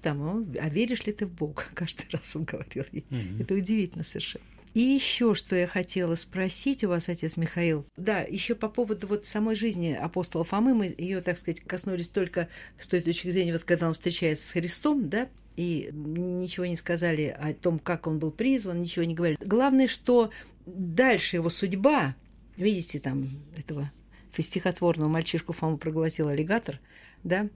Там, 0.01 0.21
он, 0.21 0.55
а 0.59 0.69
веришь 0.69 1.05
ли 1.05 1.13
ты 1.13 1.27
в 1.27 1.31
Бога? 1.31 1.63
Каждый 1.73 2.07
раз 2.11 2.35
он 2.35 2.45
говорил. 2.45 2.83
Mm-hmm. 2.91 3.41
Это 3.41 3.53
удивительно 3.53 4.03
совершенно. 4.03 4.45
И 4.75 4.81
еще 4.81 5.35
что 5.35 5.55
я 5.55 5.67
хотела 5.67 6.15
спросить 6.15 6.83
у 6.83 6.89
вас, 6.89 7.07
отец 7.07 7.37
Михаил. 7.37 7.85
Да, 7.95 8.19
еще 8.19 8.55
по 8.55 8.67
поводу 8.67 9.07
вот 9.07 9.25
самой 9.25 9.55
жизни 9.55 9.93
апостола 9.93 10.43
Фомы, 10.43 10.73
мы 10.73 10.93
ее, 10.97 11.21
так 11.21 11.37
сказать, 11.37 11.61
коснулись 11.61 12.09
только 12.09 12.49
с 12.77 12.85
той 12.85 12.99
точки 12.99 13.29
зрения, 13.29 13.53
вот 13.53 13.63
когда 13.63 13.87
он 13.87 13.93
встречается 13.93 14.45
с 14.45 14.51
Христом, 14.51 15.07
да, 15.07 15.29
и 15.55 15.89
ничего 15.93 16.65
не 16.65 16.75
сказали 16.75 17.33
о 17.39 17.53
том, 17.53 17.79
как 17.79 18.05
он 18.05 18.19
был 18.19 18.31
призван, 18.31 18.81
ничего 18.81 19.05
не 19.05 19.15
говорили. 19.15 19.39
Главное, 19.39 19.87
что 19.87 20.29
дальше 20.65 21.37
его 21.37 21.49
судьба, 21.49 22.13
видите, 22.57 22.99
там 22.99 23.29
этого 23.55 23.89
стихотворного 24.37 25.07
мальчишку 25.07 25.53
Фому 25.53 25.77
проглотил 25.77 26.27
аллигатор, 26.27 26.81
да, 27.25 27.47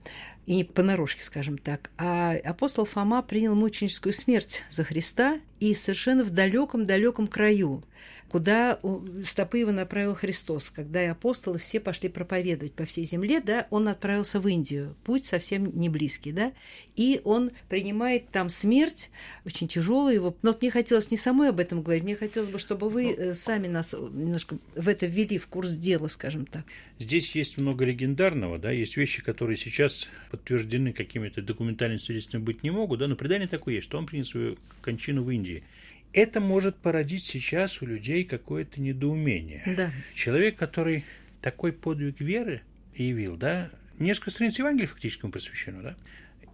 и 0.44 0.56
не 0.56 0.64
понарошке, 0.64 1.22
скажем 1.22 1.56
так. 1.56 1.90
А 1.96 2.32
апостол 2.44 2.84
Фома 2.84 3.22
принял 3.22 3.54
мученическую 3.54 4.12
смерть 4.12 4.64
за 4.68 4.84
Христа 4.84 5.40
и 5.60 5.74
совершенно 5.74 6.24
в 6.24 6.30
далеком-далеком 6.30 7.26
краю 7.26 7.82
куда 8.30 8.78
стопы 9.24 9.58
его 9.58 9.72
направил 9.72 10.14
Христос. 10.14 10.70
Когда 10.70 11.02
и 11.02 11.08
апостолы 11.08 11.58
все 11.58 11.80
пошли 11.80 12.08
проповедовать 12.08 12.72
по 12.72 12.84
всей 12.84 13.04
земле, 13.04 13.40
да, 13.40 13.66
он 13.70 13.88
отправился 13.88 14.40
в 14.40 14.46
Индию. 14.46 14.94
Путь 15.04 15.26
совсем 15.26 15.78
не 15.78 15.88
близкий, 15.88 16.30
да, 16.32 16.52
и 16.94 17.20
он 17.24 17.50
принимает 17.68 18.30
там 18.30 18.48
смерть, 18.48 19.10
очень 19.44 19.66
тяжелую 19.68 20.14
его. 20.14 20.36
Но 20.42 20.52
вот 20.52 20.62
мне 20.62 20.70
хотелось 20.70 21.10
не 21.10 21.16
самой 21.16 21.50
об 21.50 21.58
этом 21.58 21.82
говорить, 21.82 22.04
мне 22.04 22.14
хотелось 22.14 22.48
бы, 22.48 22.58
чтобы 22.58 22.88
вы 22.88 23.12
э, 23.12 23.34
сами 23.34 23.66
нас 23.66 23.94
немножко 23.94 24.58
в 24.76 24.88
это 24.88 25.06
ввели, 25.06 25.38
в 25.38 25.48
курс 25.48 25.72
дела, 25.72 26.06
скажем 26.06 26.46
так. 26.46 26.64
Здесь 27.00 27.34
есть 27.34 27.58
много 27.58 27.84
легендарного, 27.84 28.58
да, 28.58 28.70
есть 28.70 28.96
вещи, 28.96 29.22
которые 29.22 29.56
сейчас 29.56 30.08
подтверждены 30.30 30.92
какими-то 30.92 31.42
документальными 31.42 31.98
свидетельствами 31.98 32.42
быть 32.42 32.62
не 32.62 32.70
могут, 32.70 33.00
да, 33.00 33.08
но 33.08 33.16
предание 33.16 33.48
такое 33.48 33.74
есть, 33.74 33.86
что 33.86 33.98
он 33.98 34.06
принял 34.06 34.24
свою 34.24 34.56
кончину 34.82 35.24
в 35.24 35.30
Индии 35.30 35.64
это 36.12 36.40
может 36.40 36.76
породить 36.76 37.24
сейчас 37.24 37.82
у 37.82 37.86
людей 37.86 38.24
какое-то 38.24 38.80
недоумение. 38.80 39.62
Да. 39.76 39.92
Человек, 40.14 40.56
который 40.56 41.04
такой 41.40 41.72
подвиг 41.72 42.20
веры 42.20 42.62
явил, 42.94 43.36
да, 43.36 43.70
несколько 43.98 44.30
страниц 44.30 44.58
Евангелия 44.58 44.88
фактически 44.88 45.22
ему 45.22 45.32
посвящено, 45.32 45.82
да, 45.82 45.96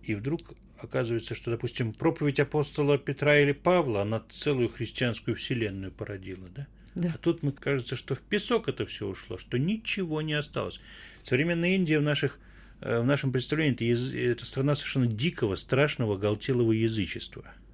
и 0.02 0.14
вдруг 0.14 0.54
оказывается, 0.78 1.34
что, 1.34 1.50
допустим, 1.50 1.92
проповедь 1.92 2.38
апостола 2.38 2.98
Петра 2.98 3.38
или 3.38 3.52
Павла, 3.52 4.02
она 4.02 4.22
целую 4.30 4.68
христианскую 4.68 5.36
вселенную 5.36 5.90
породила, 5.90 6.48
да? 6.54 6.66
Да. 6.94 7.12
А 7.14 7.18
тут, 7.18 7.42
мы 7.42 7.52
кажется, 7.52 7.94
что 7.96 8.14
в 8.14 8.22
песок 8.22 8.68
это 8.68 8.86
все 8.86 9.06
ушло, 9.06 9.36
что 9.36 9.58
ничего 9.58 10.22
не 10.22 10.32
осталось. 10.32 10.80
Современная 11.24 11.74
Индия 11.74 11.98
в, 11.98 12.02
наших, 12.02 12.38
э, 12.80 13.00
в 13.00 13.04
нашем 13.04 13.32
представлении 13.32 13.92
это, 13.92 14.16
это 14.16 14.46
страна 14.46 14.74
совершенно 14.74 15.06
дикого, 15.06 15.56
страшного, 15.56 16.16
галтелого 16.16 16.72
язычества– 16.72 17.44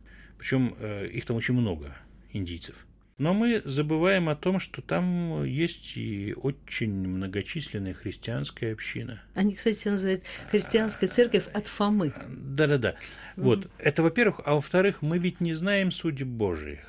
причем 0.42 0.74
э, 0.80 1.06
их 1.06 1.24
там 1.24 1.36
очень 1.36 1.54
много, 1.54 1.96
индийцев. 2.32 2.74
Но 3.16 3.32
мы 3.32 3.62
забываем 3.64 4.28
о 4.28 4.34
том, 4.34 4.58
что 4.58 4.82
там 4.82 5.44
есть 5.44 5.96
и 5.96 6.34
очень 6.34 6.90
многочисленная 6.90 7.94
христианская 7.94 8.72
община. 8.72 9.22
Они, 9.36 9.54
кстати, 9.54 9.86
называют 9.86 10.24
христианская 10.50 11.06
церковь 11.06 11.46
от 11.54 11.68
Фомы. 11.68 12.12
Да-да-да. 12.28 12.96
Вот. 13.36 13.70
Это, 13.78 14.02
во-первых. 14.02 14.40
А 14.44 14.54
во-вторых, 14.54 15.00
мы 15.00 15.18
ведь 15.18 15.40
не 15.40 15.54
знаем 15.54 15.92
судеб 15.92 16.26
Божиих. 16.26 16.80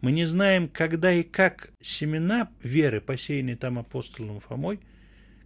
Мы 0.00 0.12
не 0.12 0.24
знаем, 0.24 0.68
когда 0.68 1.12
и 1.12 1.24
как 1.24 1.70
семена 1.82 2.52
веры, 2.62 3.00
посеянные 3.00 3.56
там 3.56 3.80
апостолом 3.80 4.38
Фомой, 4.38 4.78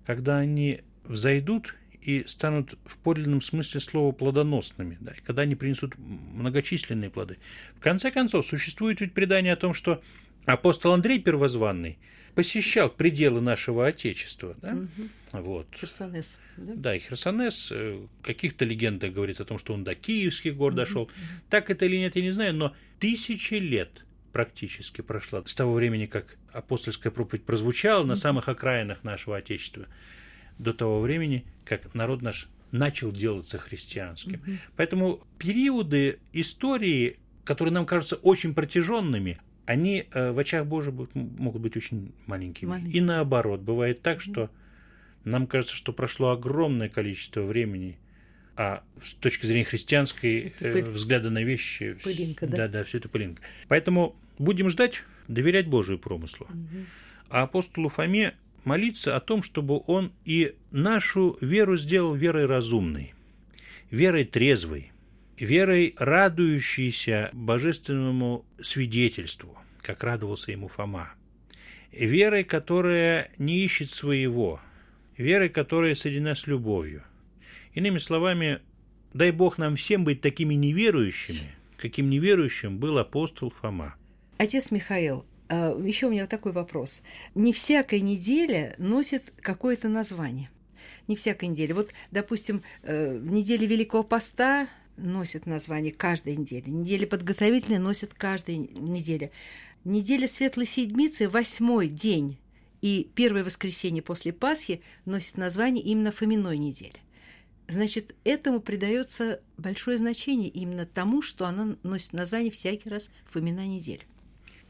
когда 0.04 0.36
они 0.36 0.82
взойдут 1.04 1.74
и 2.02 2.26
станут 2.26 2.76
в 2.84 2.98
подлинном 2.98 3.40
смысле 3.40 3.80
слова 3.80 4.12
плодоносными, 4.12 4.98
да, 5.00 5.12
и 5.12 5.20
когда 5.20 5.42
они 5.42 5.54
принесут 5.54 5.94
многочисленные 5.98 7.10
плоды. 7.10 7.38
В 7.76 7.80
конце 7.80 8.10
концов, 8.10 8.46
существует 8.46 9.00
ведь 9.00 9.12
предание 9.12 9.52
о 9.52 9.56
том, 9.56 9.72
что 9.72 10.02
апостол 10.44 10.92
Андрей 10.92 11.20
Первозванный 11.20 11.98
посещал 12.34 12.88
пределы 12.88 13.40
нашего 13.40 13.86
Отечества. 13.86 14.56
Да? 14.60 14.72
Угу. 14.72 15.42
Вот. 15.42 15.66
Херсонес. 15.74 16.38
Да? 16.56 16.72
да, 16.74 16.96
и 16.96 16.98
Херсонес. 16.98 17.68
Э, 17.70 18.06
каких-то 18.22 18.64
легендах 18.64 19.12
говорится 19.12 19.42
о 19.42 19.46
том, 19.46 19.58
что 19.58 19.74
он 19.74 19.84
до 19.84 19.94
Киевских 19.94 20.56
гор 20.56 20.72
угу. 20.72 20.78
дошел. 20.78 21.10
Так 21.50 21.70
это 21.70 21.84
или 21.84 21.96
нет, 21.96 22.16
я 22.16 22.22
не 22.22 22.30
знаю, 22.30 22.54
но 22.54 22.74
тысячи 22.98 23.54
лет 23.54 24.04
практически 24.32 25.02
прошло 25.02 25.44
с 25.44 25.54
того 25.54 25.74
времени, 25.74 26.06
как 26.06 26.36
апостольская 26.52 27.12
проповедь 27.12 27.44
прозвучала 27.44 28.04
на 28.04 28.16
самых 28.16 28.48
окраинах 28.48 29.04
нашего 29.04 29.36
Отечества. 29.36 29.86
До 30.58 30.72
того 30.72 31.00
времени, 31.00 31.44
как 31.64 31.94
народ 31.94 32.22
наш 32.22 32.48
начал 32.70 33.12
делаться 33.12 33.58
христианским. 33.58 34.34
Угу. 34.34 34.52
Поэтому 34.76 35.20
периоды 35.38 36.18
истории, 36.32 37.18
которые 37.44 37.72
нам 37.74 37.86
кажутся 37.86 38.16
очень 38.16 38.54
протяженными, 38.54 39.38
они 39.66 40.06
э, 40.10 40.32
в 40.32 40.38
очах 40.38 40.66
Божьих 40.66 40.94
могут 41.14 41.62
быть 41.62 41.76
очень 41.76 42.12
маленькими. 42.26 42.70
Маленькие. 42.70 42.94
И 42.94 43.00
наоборот, 43.00 43.60
бывает 43.60 44.02
так, 44.02 44.20
что 44.20 44.50
нам 45.24 45.46
кажется, 45.46 45.76
что 45.76 45.92
прошло 45.92 46.30
огромное 46.30 46.88
количество 46.88 47.42
времени, 47.42 47.98
а 48.56 48.82
с 49.02 49.14
точки 49.14 49.46
зрения 49.46 49.64
христианской 49.64 50.54
э, 50.58 50.82
взгляда 50.82 51.30
на 51.30 51.44
вещи... 51.44 51.96
Пылинка, 52.02 52.46
да? 52.46 52.56
Да, 52.56 52.68
да, 52.68 52.84
все 52.84 52.98
это 52.98 53.08
пылинка. 53.08 53.42
Поэтому 53.68 54.16
будем 54.38 54.68
ждать, 54.68 55.04
доверять 55.28 55.68
Божию 55.68 55.98
промыслу. 55.98 56.46
Угу. 56.46 56.86
А 57.30 57.42
апостолу 57.42 57.88
Фоме 57.88 58.34
молиться 58.64 59.16
о 59.16 59.20
том, 59.20 59.42
чтобы 59.42 59.82
он 59.86 60.12
и 60.24 60.54
нашу 60.70 61.36
веру 61.40 61.76
сделал 61.76 62.14
верой 62.14 62.46
разумной, 62.46 63.14
верой 63.90 64.24
трезвой, 64.24 64.92
верой 65.38 65.94
радующейся 65.98 67.30
божественному 67.32 68.44
свидетельству, 68.60 69.56
как 69.80 70.04
радовался 70.04 70.52
ему 70.52 70.68
Фома, 70.68 71.12
верой, 71.90 72.44
которая 72.44 73.30
не 73.38 73.64
ищет 73.64 73.90
своего, 73.90 74.60
верой, 75.16 75.48
которая 75.48 75.94
соединена 75.94 76.34
с 76.34 76.46
любовью. 76.46 77.02
Иными 77.74 77.98
словами, 77.98 78.60
дай 79.12 79.30
Бог 79.30 79.58
нам 79.58 79.76
всем 79.76 80.04
быть 80.04 80.20
такими 80.20 80.54
неверующими, 80.54 81.52
каким 81.76 82.10
неверующим 82.10 82.78
был 82.78 82.98
апостол 82.98 83.50
Фома. 83.50 83.94
Отец 84.38 84.70
Михаил, 84.70 85.24
еще 85.52 86.06
у 86.06 86.10
меня 86.10 86.26
такой 86.26 86.52
вопрос. 86.52 87.02
Не 87.34 87.52
всякая 87.52 88.00
неделя 88.00 88.74
носит 88.78 89.32
какое-то 89.40 89.88
название. 89.88 90.50
Не 91.08 91.16
всякая 91.16 91.48
неделя. 91.48 91.74
Вот, 91.74 91.90
допустим, 92.10 92.62
э, 92.82 93.18
неделя 93.22 93.66
Великого 93.66 94.02
Поста 94.02 94.68
носит 94.96 95.46
название 95.46 95.92
каждой 95.92 96.36
недели. 96.36 96.70
Неделя 96.70 97.06
подготовительная 97.06 97.80
носит 97.80 98.14
каждая 98.14 98.56
неделя. 98.56 99.30
Неделя 99.84 100.28
Светлой 100.28 100.66
Седмицы, 100.66 101.28
восьмой 101.28 101.88
день 101.88 102.38
и 102.82 103.10
первое 103.14 103.44
воскресенье 103.44 104.02
после 104.02 104.32
Пасхи 104.32 104.80
носит 105.04 105.36
название 105.36 105.84
именно 105.84 106.12
Фоминой 106.12 106.58
недели. 106.58 106.96
Значит, 107.68 108.14
этому 108.24 108.60
придается 108.60 109.40
большое 109.56 109.98
значение 109.98 110.48
именно 110.48 110.84
тому, 110.84 111.22
что 111.22 111.46
она 111.46 111.76
носит 111.82 112.12
название 112.12 112.50
всякий 112.50 112.88
раз 112.88 113.10
Фомина 113.26 113.66
неделя. 113.66 114.02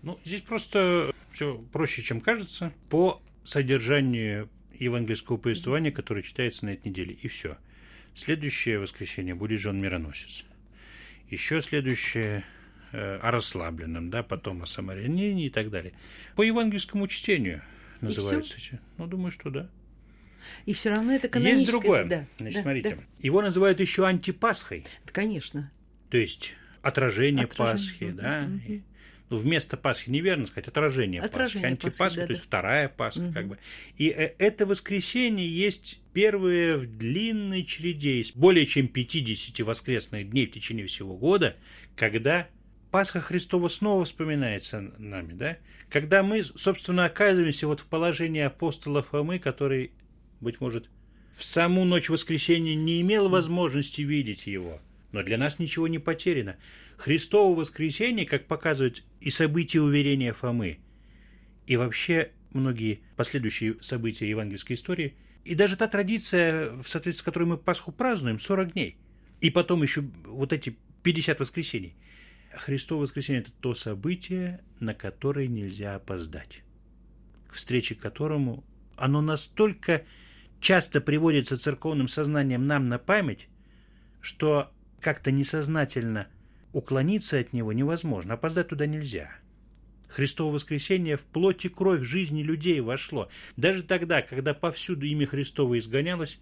Ну, 0.03 0.19
здесь 0.25 0.43
просто 0.43 1.15
все 1.33 1.59
проще, 1.73 2.03
чем 2.03 2.21
кажется, 2.21 2.73
по 2.91 3.23
содержанию 3.45 4.49
евангельского 4.79 5.37
повествования, 5.37 5.93
которое 5.93 6.23
читается 6.23 6.67
на 6.67 6.71
этой 6.71 6.89
неделе, 6.89 7.15
и 7.15 7.29
все. 7.29 7.57
Следующее 8.15 8.79
воскресенье 8.79 9.35
будет 9.35 9.61
Жон 9.61 9.81
Мироносец. 9.81 10.45
Еще 11.31 11.63
следующее 11.63 12.45
э, 12.91 13.17
о 13.17 13.31
расслабленном, 13.31 14.11
да, 14.11 14.23
потом 14.23 14.63
о 14.63 14.67
самарянине 14.67 15.47
и 15.47 15.51
так 15.51 15.71
далее. 15.71 15.95
По 16.35 16.43
евангельскому 16.43 17.07
чтению 17.09 17.63
называются 18.01 18.57
эти. 18.57 18.81
Ну, 18.99 19.07
думаю, 19.07 19.31
что 19.31 19.51
да. 19.51 19.71
И 20.67 20.75
все 20.75 20.91
равно 20.91 21.13
это 21.13 21.29
каноническое. 21.29 21.61
Есть 21.61 21.71
другое. 21.71 22.05
Да, 22.05 22.27
Значит, 22.39 22.57
да, 22.57 22.63
смотрите. 22.63 22.97
Да. 22.97 23.03
Его 23.21 23.41
называют 23.41 23.79
еще 23.79 24.05
антипасхой. 24.05 24.85
Да, 25.07 25.13
конечно. 25.13 25.71
То 26.11 26.19
есть 26.19 26.55
отражение, 26.83 27.45
отражение. 27.45 27.79
Пасхи, 27.79 28.05
угу, 28.05 28.21
да. 28.21 28.49
Угу 28.49 28.83
вместо 29.37 29.77
Пасхи 29.77 30.11
неверно 30.11 30.47
сказать, 30.47 30.69
отражение, 30.69 31.21
отражение 31.21 31.77
Пасхи, 31.77 31.87
антипасха, 31.87 32.21
да, 32.21 32.27
то 32.27 32.33
есть 32.33 32.43
да. 32.43 32.47
вторая 32.47 32.89
Пасха, 32.89 33.21
угу. 33.21 33.33
как 33.33 33.49
бы. 33.49 33.59
И 33.97 34.09
э, 34.09 34.35
это 34.39 34.67
воскресенье 34.67 35.49
есть 35.49 36.01
первое 36.13 36.77
в 36.77 36.87
длинной 36.87 37.65
череде, 37.65 38.19
есть 38.19 38.37
более 38.37 38.67
чем 38.67 38.89
50 38.89 39.61
воскресных 39.67 40.31
дней 40.31 40.47
в 40.47 40.53
течение 40.53 40.87
всего 40.87 41.17
года, 41.17 41.57
когда 41.97 42.49
Пасха 42.91 43.21
Христова 43.21 43.69
снова 43.69 44.05
вспоминается 44.05 44.93
нами, 44.99 45.33
да? 45.33 45.59
Когда 45.89 46.23
мы, 46.23 46.43
собственно, 46.43 47.07
оказываемся 47.07 47.67
вот 47.67 47.81
в 47.81 47.87
положении 47.87 48.43
апостола 48.43 49.03
Фомы, 49.03 49.39
который, 49.39 49.93
быть 50.41 50.61
может, 50.61 50.91
в 51.35 51.43
саму 51.43 51.85
ночь 51.85 52.11
воскресенья 52.11 52.75
не 52.75 53.01
имел 53.01 53.29
возможности 53.31 54.03
видеть 54.03 54.47
его, 54.47 54.81
но 55.13 55.23
для 55.23 55.39
нас 55.39 55.59
ничего 55.59 55.89
не 55.89 55.99
потеряно. 55.99 56.57
Христово 56.97 57.55
воскресенье, 57.59 58.27
как 58.27 58.47
показывают 58.47 59.05
и 59.21 59.31
события 59.31 59.81
уверения 59.81 60.33
Фомы, 60.33 60.81
и 61.67 61.77
вообще 61.77 62.33
многие 62.53 63.01
последующие 63.17 63.77
события 63.81 64.29
евангельской 64.29 64.77
истории, 64.77 65.15
и 65.45 65.55
даже 65.55 65.77
та 65.77 65.89
традиция, 65.89 66.71
в 66.71 66.89
соответствии 66.89 67.23
с 67.23 67.25
которой 67.25 67.45
мы 67.45 67.57
Пасху 67.57 67.93
празднуем, 67.93 68.39
40 68.39 68.73
дней, 68.73 68.97
и 69.41 69.51
потом 69.51 69.83
еще 69.83 70.03
вот 70.25 70.53
эти 70.53 70.77
50 71.03 71.41
воскресений. 71.41 71.95
Христово 72.55 73.03
воскресенье– 73.03 73.41
это 73.43 73.53
то 73.53 73.75
событие, 73.75 74.61
на 74.79 74.95
которое 74.95 75.49
нельзя 75.49 75.95
опоздать, 75.95 76.63
к 77.49 77.55
встрече 77.55 77.95
которому 77.95 78.65
оно 78.97 79.21
настолько 79.21 80.05
часто 80.61 81.01
приводится 81.01 81.59
церковным 81.59 82.09
сознанием 82.09 82.67
нам 82.67 82.89
на 82.89 82.99
память, 82.99 83.49
что 84.21 84.71
как-то 85.03 85.31
несознательно– 85.31 86.29
Уклониться 86.73 87.39
от 87.39 87.53
него 87.53 87.73
невозможно, 87.73 88.35
опоздать 88.35 88.69
туда 88.69 88.87
нельзя. 88.87 89.31
Христово 90.09 90.53
воскресение 90.53 91.17
в 91.17 91.25
плоть 91.25 91.65
и 91.65 91.69
кровь 91.69 92.03
жизни 92.03 92.43
людей 92.43 92.81
вошло. 92.81 93.29
Даже 93.57 93.83
тогда, 93.83 94.23
когда 94.23 94.55
повсюду 94.55 95.07
имя 95.07 95.27
Христово 95.27 95.79
изгонялось, 95.79 96.39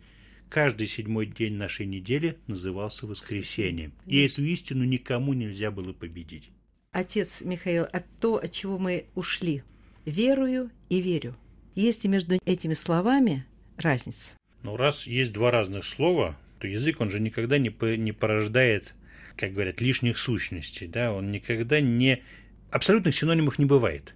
каждый 0.48 0.86
седьмой 0.86 1.26
день 1.26 1.54
нашей 1.54 1.86
недели 1.86 2.38
назывался 2.46 3.06
воскресением. 3.06 3.92
И 4.06 4.24
эту 4.24 4.44
истину 4.44 4.84
никому 4.84 5.34
нельзя 5.34 5.70
было 5.70 5.92
победить. 5.92 6.50
Отец 6.92 7.42
Михаил, 7.42 7.84
от 7.84 8.04
то, 8.20 8.36
от 8.36 8.50
чего 8.50 8.78
мы 8.78 9.06
ушли, 9.14 9.62
верую 10.04 10.70
и 10.88 11.00
верю. 11.00 11.36
Есть 11.76 12.02
ли 12.02 12.10
между 12.10 12.38
этими 12.44 12.74
словами 12.74 13.46
разница? 13.76 14.36
Ну, 14.62 14.76
раз 14.76 15.06
есть 15.06 15.32
два 15.32 15.52
разных 15.52 15.84
слова, 15.84 16.36
то 16.60 16.68
язык, 16.68 17.00
он 17.00 17.10
же 17.10 17.18
никогда 17.18 17.58
не, 17.58 17.70
по, 17.70 17.96
не 17.96 18.12
порождает 18.12 18.94
как 19.40 19.54
говорят, 19.54 19.80
лишних 19.80 20.18
сущностей, 20.18 20.86
да, 20.86 21.12
он 21.12 21.30
никогда 21.30 21.80
не... 21.80 22.22
Абсолютных 22.70 23.16
синонимов 23.16 23.58
не 23.58 23.64
бывает. 23.64 24.14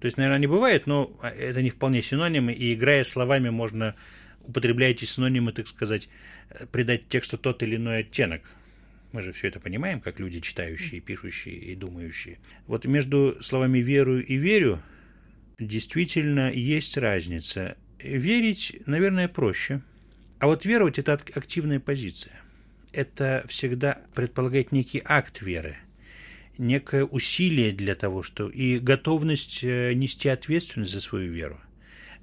То 0.00 0.06
есть, 0.06 0.18
наверное, 0.18 0.40
не 0.40 0.46
бывает, 0.46 0.86
но 0.86 1.18
это 1.22 1.62
не 1.62 1.70
вполне 1.70 2.02
синонимы, 2.02 2.52
и 2.52 2.74
играя 2.74 3.04
словами 3.04 3.48
можно, 3.48 3.94
употреблять 4.42 4.96
эти 4.96 5.04
синонимы, 5.04 5.52
так 5.52 5.68
сказать, 5.68 6.08
придать 6.72 7.08
тексту 7.08 7.38
тот 7.38 7.62
или 7.62 7.76
иной 7.76 8.00
оттенок. 8.00 8.42
Мы 9.12 9.22
же 9.22 9.32
все 9.32 9.48
это 9.48 9.60
понимаем, 9.60 10.00
как 10.00 10.18
люди 10.20 10.40
читающие, 10.40 11.00
пишущие 11.00 11.54
и 11.54 11.74
думающие. 11.74 12.38
Вот 12.66 12.84
между 12.84 13.38
словами 13.42 13.78
«верую» 13.78 14.26
и 14.26 14.34
«верю» 14.34 14.82
действительно 15.58 16.52
есть 16.52 16.98
разница. 16.98 17.76
Верить, 17.98 18.76
наверное, 18.84 19.28
проще. 19.28 19.80
А 20.38 20.46
вот 20.46 20.64
веровать– 20.64 20.98
это 21.00 21.12
активная 21.12 21.80
позиция 21.80 22.32
это 22.96 23.44
всегда 23.48 24.00
предполагает 24.14 24.72
некий 24.72 25.02
акт 25.04 25.42
веры, 25.42 25.76
некое 26.56 27.04
усилие 27.04 27.72
для 27.72 27.94
того, 27.94 28.22
что 28.22 28.48
и 28.48 28.78
готовность 28.78 29.62
э, 29.62 29.92
нести 29.92 30.28
ответственность 30.28 30.92
за 30.92 31.00
свою 31.00 31.30
веру. 31.30 31.60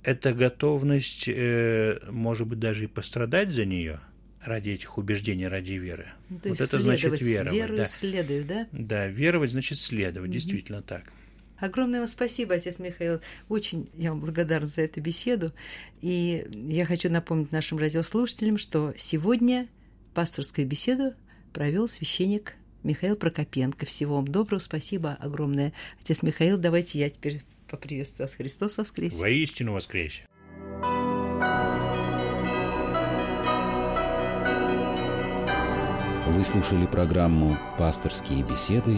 Это 0.02 0.34
готовность, 0.34 1.26
э, 1.28 2.00
может 2.10 2.48
быть, 2.48 2.60
даже 2.60 2.86
и 2.86 2.88
пострадать 2.88 3.52
за 3.52 3.66
нее 3.66 4.00
ради 4.42 4.72
этих 4.72 4.98
убеждений, 4.98 5.48
ради 5.48 5.74
веры. 5.74 6.08
Ну, 6.30 6.40
то 6.40 6.50
вот 6.50 6.60
это 6.60 6.82
значит 6.82 7.22
веровать. 7.22 7.54
Веру 7.54 7.78
да. 7.78 7.86
следую, 7.86 8.44
да? 8.44 8.68
Да, 8.72 9.08
веровать 9.08 9.52
значит 9.52 9.78
следовать, 9.78 10.30
угу. 10.30 10.34
действительно 10.34 10.82
так. 10.82 11.04
Огромное 11.64 12.00
вам 12.00 12.10
спасибо, 12.10 12.56
отец 12.56 12.78
Михаил. 12.78 13.22
Очень 13.48 13.90
я 13.94 14.10
вам 14.10 14.20
благодарна 14.20 14.68
за 14.68 14.82
эту 14.82 15.00
беседу. 15.00 15.54
И 16.02 16.46
я 16.52 16.86
хочу 16.86 17.10
напомнить 17.10 17.54
нашим 17.54 17.78
радиослушателям, 17.78 18.58
что 18.58 18.94
сегодня 18.98 19.70
пасторскую 20.14 20.68
беседу 20.68 21.14
провел 21.54 21.88
священник 21.88 22.56
Михаил 22.84 23.16
Прокопенко. 23.16 23.86
Всего 23.86 24.16
вам 24.18 24.28
доброго, 24.28 24.60
спасибо 24.60 25.14
огромное. 25.14 25.72
Отец 26.02 26.22
Михаил, 26.22 26.58
давайте 26.58 27.00
я 27.00 27.10
теперь 27.10 27.44
поприветствую 27.70 28.28
вас. 28.28 28.36
Христос 28.36 28.78
воскресе. 28.78 29.22
Воистину 29.22 29.72
воскресе. 29.72 30.26
Вы 36.28 36.44
слушали 36.44 36.88
программу 36.88 37.58
«Пасторские 37.78 38.44
беседы» 38.44 38.98